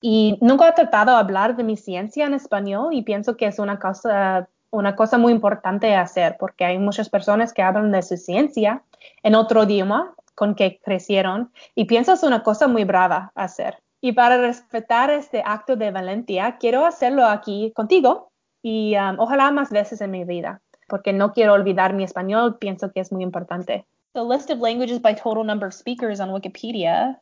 [0.00, 3.58] Y nunca he tratado de hablar de mi ciencia en español y pienso que es
[3.58, 8.16] una cosa, una cosa muy importante hacer porque hay muchas personas que hablan de su
[8.16, 8.82] ciencia
[9.22, 13.76] en otro idioma con que crecieron y pienso es una cosa muy brava hacer.
[14.00, 18.27] Y para respetar este acto de valentía, quiero hacerlo aquí contigo
[18.62, 22.92] y um, ojalá más veces en mi vida, porque no quiero olvidar mi español, pienso
[22.92, 23.84] que es muy importante.
[24.14, 27.16] The list of languages by total number of speakers on Wikipedia.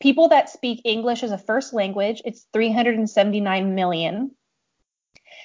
[0.00, 4.30] People that speak English as a first language, it's 379 million.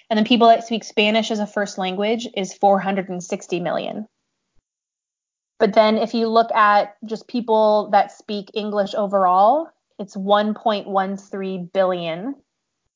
[0.10, 4.08] And then people that speak Spanish as a first language is 460 million.
[5.58, 9.70] But then if you look at just people that speak English overall,
[10.00, 12.36] it's 1.13 billion.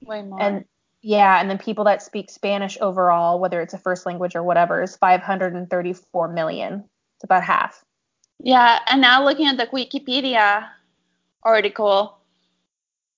[0.02, 0.42] Way more.
[0.42, 0.66] And
[1.06, 4.82] yeah, and then people that speak Spanish overall, whether it's a first language or whatever,
[4.82, 6.84] is 534 million.
[7.16, 7.86] It's about half.
[8.40, 10.68] Yeah, and now looking at the Wikipedia
[11.44, 12.18] article,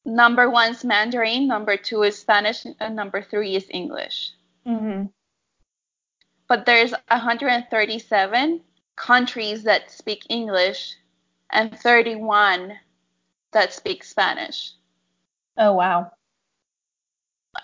[0.04, 4.32] number one is Mandarin, number two is Spanish, and number three is English.
[4.68, 5.06] Mm-hmm.
[6.50, 8.62] But there's 137
[8.98, 10.94] countries that speak English
[11.52, 12.74] and 31
[13.54, 14.74] that speak Spanish.
[15.56, 16.12] Oh, wow.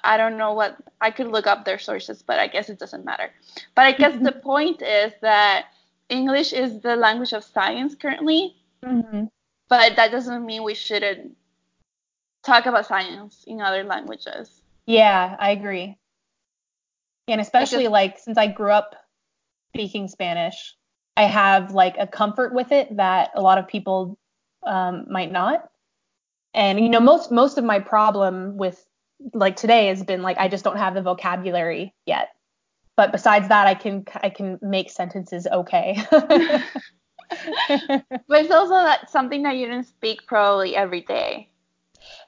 [0.04, 3.06] I don't know what I could look up their sources, but I guess it doesn't
[3.06, 3.32] matter.
[3.76, 5.68] But I guess the point is that
[6.10, 9.26] English is the language of science currently, mm-hmm.
[9.70, 11.36] but that doesn't mean we shouldn't
[12.44, 14.62] talk about science in other languages.
[14.86, 15.98] Yeah, I agree.
[17.28, 18.96] And especially like since I grew up
[19.74, 20.76] speaking Spanish,
[21.16, 24.18] I have like a comfort with it that a lot of people
[24.66, 25.70] um, might not.
[26.54, 28.86] And you know, most most of my problem with
[29.34, 32.30] like today has been like I just don't have the vocabulary yet.
[32.96, 35.98] But besides that, I can I can make sentences okay.
[36.12, 36.64] but
[38.30, 41.50] it's also that something that you don't speak probably every day.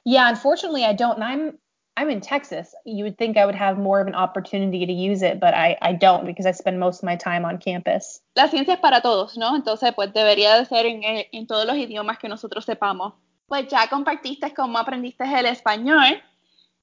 [0.04, 1.16] Yeah, unfortunately, I don't.
[1.16, 1.58] And I'm
[1.96, 2.74] I'm in Texas.
[2.84, 5.78] You would think I would have more of an opportunity to use it, but I,
[5.80, 8.20] I don't because I spend most of my time on campus.
[8.36, 9.54] La ciencia es para todos, ¿no?
[9.56, 13.14] Entonces, pues debería de ser en, en todos los idiomas que nosotros sepamos.
[13.46, 16.20] Pues ya compartiste cómo aprendiste el español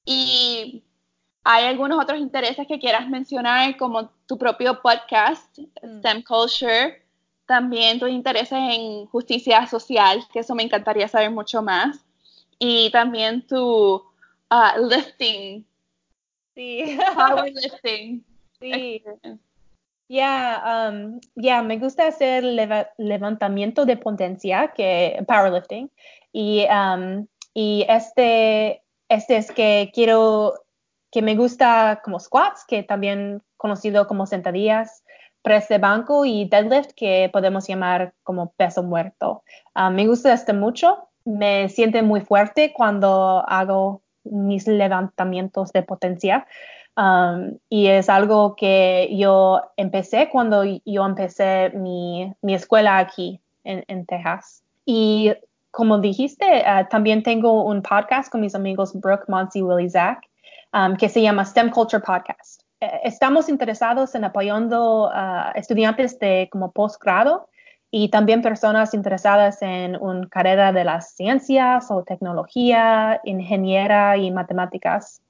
[0.04, 0.82] y
[1.44, 5.98] hay algunos otros intereses que quieras mencionar, como tu propio podcast, mm.
[5.98, 7.02] STEM Culture,
[7.46, 12.04] también tus intereses en justicia social, que eso me encantaría saber mucho más,
[12.58, 15.66] y también tu uh, lifting.
[16.54, 16.98] Sí.
[17.14, 18.24] Powerlifting.
[18.60, 19.02] Sí.
[20.08, 25.90] Yeah, um, yeah, me gusta hacer leva levantamiento de potencia, que powerlifting.
[26.32, 28.83] Y, um, y este,
[29.14, 30.54] este es que quiero,
[31.10, 35.04] que me gusta como squats, que también conocido como sentadillas,
[35.42, 39.42] press de banco y deadlift, que podemos llamar como peso muerto.
[39.76, 41.08] Um, me gusta este mucho.
[41.24, 46.46] Me siente muy fuerte cuando hago mis levantamientos de potencia.
[46.96, 53.84] Um, y es algo que yo empecé cuando yo empecé mi, mi escuela aquí en,
[53.88, 54.62] en, Texas.
[54.86, 55.32] Y
[55.74, 60.20] como dijiste, uh, también tengo un podcast con mis amigos Brooke, Monsi, Willie, Zach,
[60.72, 62.62] um, que se llama STEM Culture Podcast.
[62.80, 67.48] Eh, estamos interesados en apoyando uh, estudiantes de como postgrado
[67.90, 75.22] y también personas interesadas en una carrera de las ciencias o tecnología, ingeniera y matemáticas.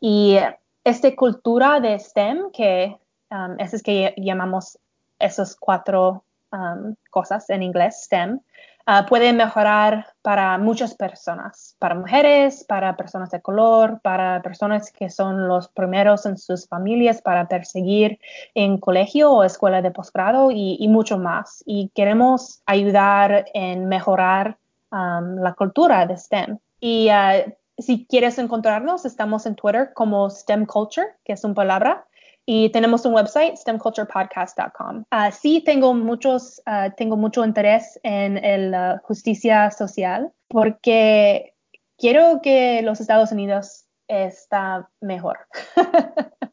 [0.00, 0.38] Y
[0.84, 2.96] esta cultura de STEM, que
[3.30, 4.78] um, es que llamamos
[5.18, 8.40] esas cuatro um, cosas en inglés, STEM,
[8.86, 15.10] uh, puede mejorar para muchas personas, para mujeres, para personas de color, para personas que
[15.10, 18.18] son los primeros en sus familias para perseguir
[18.54, 21.62] en colegio o escuela de posgrado y, mucho más.
[21.66, 24.58] Y queremos ayudar en mejorar
[24.90, 26.58] um, la cultura de STEM.
[26.80, 32.06] Y uh, si quieres encontrarnos, estamos en Twitter como STEM Culture, que es una palabra,
[32.46, 35.04] y tenemos un website, stemculturepodcast.com.
[35.12, 41.54] Uh, sí tengo muchos, uh, tengo mucho interés en la justicia social porque
[41.96, 45.38] quiero que los Estados Unidos está mejor.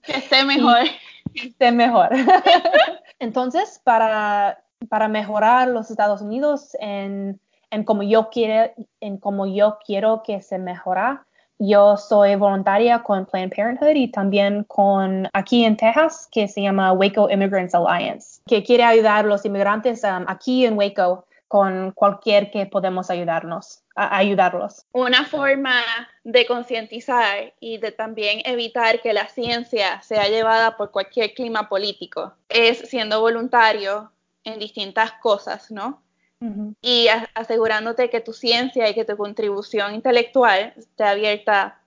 [0.03, 0.85] Que esté mejor.
[1.33, 2.09] esté mejor.
[3.19, 7.39] Entonces, para, para mejorar los Estados Unidos en,
[7.71, 8.71] en como yo quiero,
[9.01, 11.25] en como yo quiero que se mejora,
[11.59, 16.93] yo soy voluntaria con Planned Parenthood y también con aquí en Texas que se llama
[16.93, 22.51] Waco Immigrants Alliance, que quiere ayudar a los inmigrantes um, aquí en Waco con cualquier
[22.51, 24.85] que podemos ayudarnos, a ayudarlos.
[24.91, 25.81] Una forma
[26.23, 32.33] de concientizar y de también evitar que la ciencia sea llevada por cualquier clima político
[32.49, 34.11] es siendo voluntario
[34.43, 36.01] en distintas cosas, ¿no?
[36.81, 41.81] Y asegurándote que tu ciencia y que tu contribución intelectual esté abierta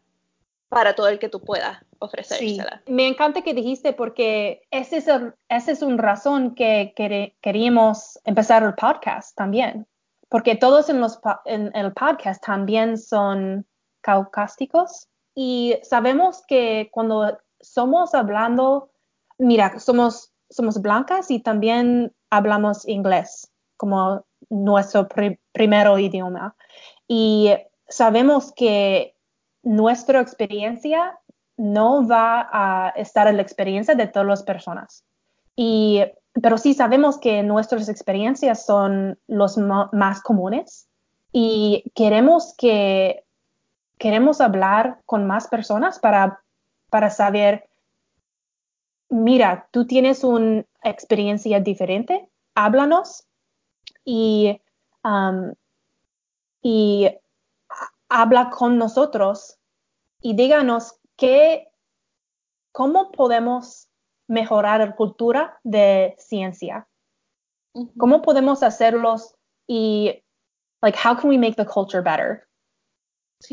[0.69, 2.83] para todo el que tú puedas ofrecérsela.
[2.87, 5.07] Me encanta que dijiste porque esa es,
[5.49, 6.93] ese es una razón que,
[7.41, 9.87] queríamos empezar el podcast también,
[10.29, 13.67] porque todos en, los, en el podcast también son
[14.01, 18.91] caucásticos y sabemos que cuando somos hablando,
[19.39, 23.52] mira, somos, somos blancas y también hablamos inglés
[23.83, 25.09] como nuestro
[25.53, 26.55] primer idioma.
[27.09, 27.51] Y
[27.89, 29.17] sabemos que
[29.65, 31.19] nuestra experiencia
[31.57, 35.05] no va a estar en la experiencia de todas las personas.
[35.57, 36.01] Y,
[36.41, 40.87] pero sí sabemos que nuestras experiencias son los más comunes
[41.33, 43.25] y queremos que
[43.99, 46.41] queremos hablar con más personas para,
[46.89, 47.69] para saber,
[49.09, 53.27] mira, tú tienes una experiencia diferente, háblanos
[54.05, 54.61] y,
[55.05, 55.53] um,
[56.63, 57.11] y
[58.09, 59.59] habla con nosotros
[60.21, 61.69] y díganos qué,
[62.73, 63.89] cómo podemos
[64.29, 66.89] mejorar la cultura de ciencia.
[67.99, 69.35] ¿Cómo podemos hacerlos
[69.67, 70.23] y,
[70.83, 72.47] like, how can we make the culture better?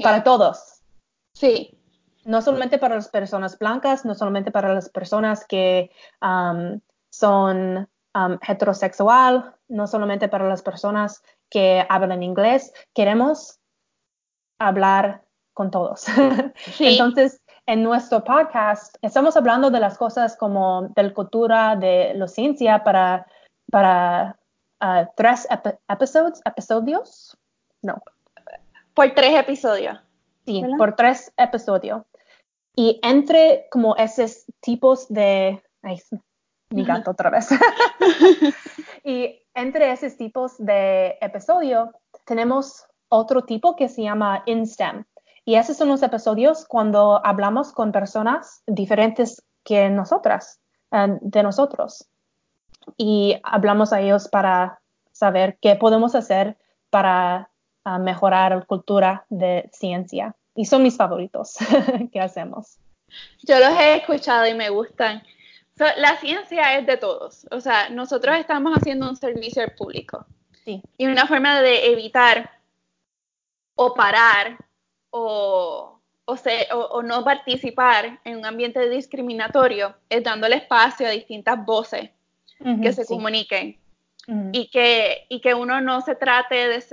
[0.03, 0.81] Para todos.
[1.33, 1.77] Sí.
[2.25, 5.89] No solamente para las personas blancas, no solamente para las personas que
[6.21, 6.79] um,
[7.09, 13.59] son um, heterosexual, no solamente para las personas que hablan inglés, queremos
[14.59, 16.05] hablar con todos.
[16.79, 22.27] Entonces, en nuestro podcast estamos hablando de las cosas como de la cultura, de la
[22.27, 23.27] ciencia para,
[23.71, 24.39] para
[24.81, 25.47] uh, tres
[25.87, 27.37] episodios, episodios,
[27.81, 28.01] no.
[28.93, 29.97] Por tres episodios.
[30.45, 32.03] Sí, por tres episodios.
[32.75, 35.61] Y entre como esos tipos de,
[36.69, 37.49] mi gato otra vez.
[39.03, 41.91] y entre esos tipos de episodio
[42.25, 45.05] tenemos otro tipo que se llama InSTEM.
[45.45, 50.59] Y esos son los episodios cuando hablamos con personas diferentes que nosotras,
[50.91, 52.07] eh, de nosotros.
[52.97, 54.79] Y hablamos a ellos para
[55.11, 56.57] saber qué podemos hacer
[56.89, 57.49] para
[57.83, 60.35] ah, mejorar la cultura de ciencia.
[60.55, 61.55] Y son mis favoritos
[62.11, 62.77] que hacemos.
[63.43, 65.23] Yo los he escuchado y me gustan
[65.97, 67.47] la ciencia es de todos.
[67.51, 70.25] O sea, nosotros estamos haciendo un servicio al público.
[70.65, 70.81] Sí.
[70.97, 72.51] Y una forma de evitar
[73.75, 74.57] o parar
[75.09, 82.09] o, o, no participar en un ambiente discriminatorio es dándole espacio a distintas voces
[82.81, 83.79] que se comuniquen.
[84.51, 86.83] y, que, y que uno no se trate de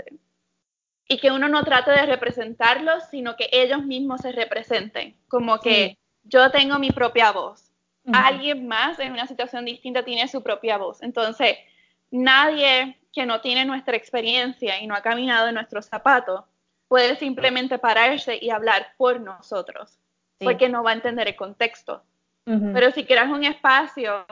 [1.09, 5.17] y que uno no trate de representarlos, sino que ellos mismos se representen.
[5.29, 7.66] Como que yo tengo mi propia voz
[8.13, 11.03] alguien más en una situación distinta tiene su propia voz.
[11.03, 11.57] Entonces,
[12.11, 16.45] nadie que no tiene nuestra experiencia y no ha caminado en nuestros zapatos
[16.89, 19.99] puede simplemente pararse y hablar por nosotros,
[20.39, 22.03] porque no va a entender el contexto.
[22.45, 24.25] Pero si creas un espacio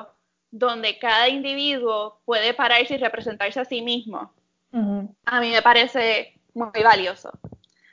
[0.52, 4.32] donde cada individuo puede pararse y representarse a sí mismo,
[5.24, 7.32] a mí me parece muy valioso.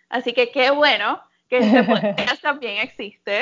[0.09, 1.21] Así que qué bueno
[1.51, 3.41] que este podcast también existe.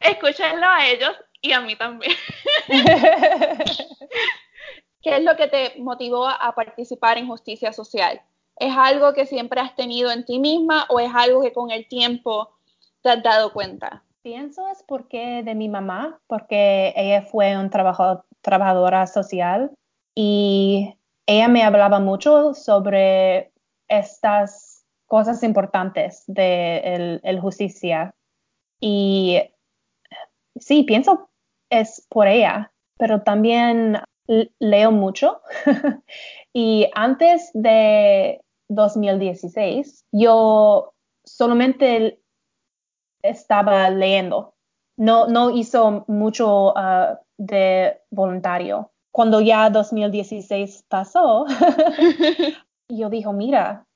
[0.00, 2.12] Escúchenlo a ellos y a mí también.
[5.00, 8.20] ¿Qué es lo que te motivó a participar en justicia social?
[8.56, 11.86] ¿Es algo que siempre has tenido en ti misma o es algo que con el
[11.86, 12.50] tiempo
[13.02, 14.02] te has dado cuenta?
[14.22, 17.70] Pienso es porque de mi mamá, porque ella fue una
[18.40, 19.70] trabajadora social
[20.14, 20.96] y
[21.26, 23.52] ella me hablaba mucho sobre
[23.86, 24.63] estas
[25.14, 28.16] cosas importantes de el, justicia.
[28.80, 29.40] Y
[30.58, 31.30] sí, pienso
[31.70, 33.98] es por ella, pero también
[34.58, 35.40] leo mucho.
[36.52, 40.92] y antes de 2016, yo
[41.24, 42.20] solamente
[43.22, 44.54] estaba leyendo
[44.96, 48.90] no, no hizo mucho uh, de voluntario.
[49.12, 51.46] Cuando ya 2016 pasó,
[52.88, 53.86] yo dijo, mira,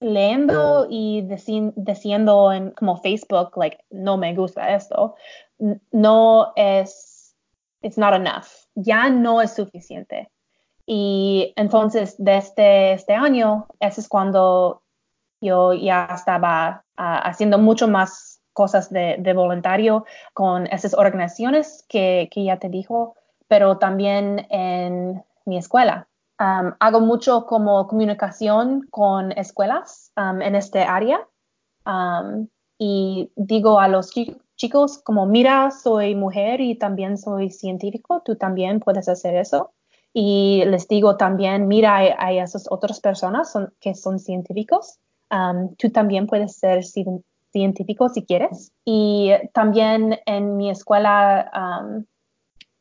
[0.00, 1.22] leyendo y
[1.76, 5.16] diciendo en como Facebook, like, no me gusta esto,
[5.90, 7.34] no es,
[7.82, 10.30] it's not enough, ya no es suficiente.
[10.86, 14.82] Y entonces, desde este año, ese es cuando
[15.40, 22.44] yo ya estaba ah, haciendo mucho más cosas de, voluntario con esas organizaciones que, que,
[22.44, 23.14] ya te dijo,
[23.46, 26.07] pero también en mi escuela.
[26.40, 31.26] Um, hago mucho como comunicación con escuelas um, en este área
[31.84, 32.46] um,
[32.78, 34.12] y digo a los
[34.54, 39.72] chicos como, mira, soy mujer y también soy científico, tú también puedes hacer eso.
[40.12, 44.98] Y les digo también, mira, hay, esas otras personas que son científicos,
[45.76, 46.82] tú también puedes ser
[47.52, 48.72] científico si quieres.
[48.84, 51.50] Y también en mi escuela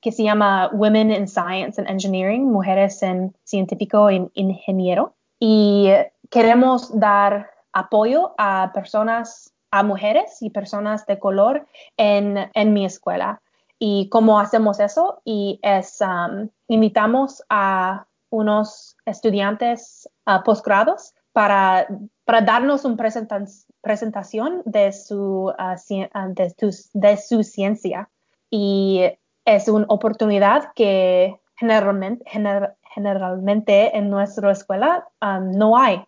[0.07, 5.13] que se llama Women in Science and Engineering, Mujeres en Científico e Ingeniero.
[5.37, 5.89] Y
[6.29, 13.41] queremos dar apoyo a personas, a mujeres y personas de color en, en mi escuela.
[13.79, 15.21] ¿Y cómo hacemos eso?
[15.25, 21.85] Y es, um, invitamos a unos estudiantes uh, posgrados para,
[22.23, 22.95] para darnos una
[23.81, 26.33] presentación de su, uh,
[26.93, 28.09] de, su ciencia.
[28.49, 29.01] Y
[29.47, 32.23] es una oportunidad que generalmente,
[32.93, 36.03] generalmente en nuestra escuela um, no hay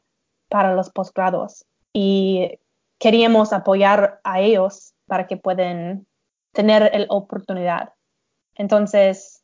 [0.50, 1.66] para los posgrados.
[1.94, 2.60] Y
[3.00, 6.06] queríamos apoyar a ellos para que puedan
[6.52, 7.94] tener la oportunidad.
[8.56, 9.42] Entonces,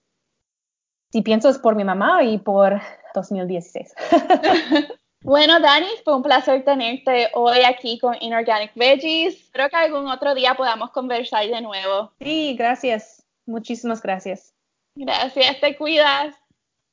[1.11, 2.81] si pienso es por mi mamá y por
[3.15, 3.93] 2016.
[5.21, 9.33] Bueno, Dani, fue un placer tenerte hoy aquí con Inorganic Veggies.
[9.33, 12.11] Espero que algún otro día podamos conversar de nuevo.
[12.19, 13.14] Sí, gracias.
[13.45, 14.53] Muchísimas gracias.
[14.95, 16.35] Gracias, te cuidas.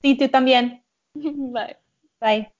[0.02, 0.84] Sí, tú también.
[1.14, 1.76] Bye.
[2.20, 2.50] Bye.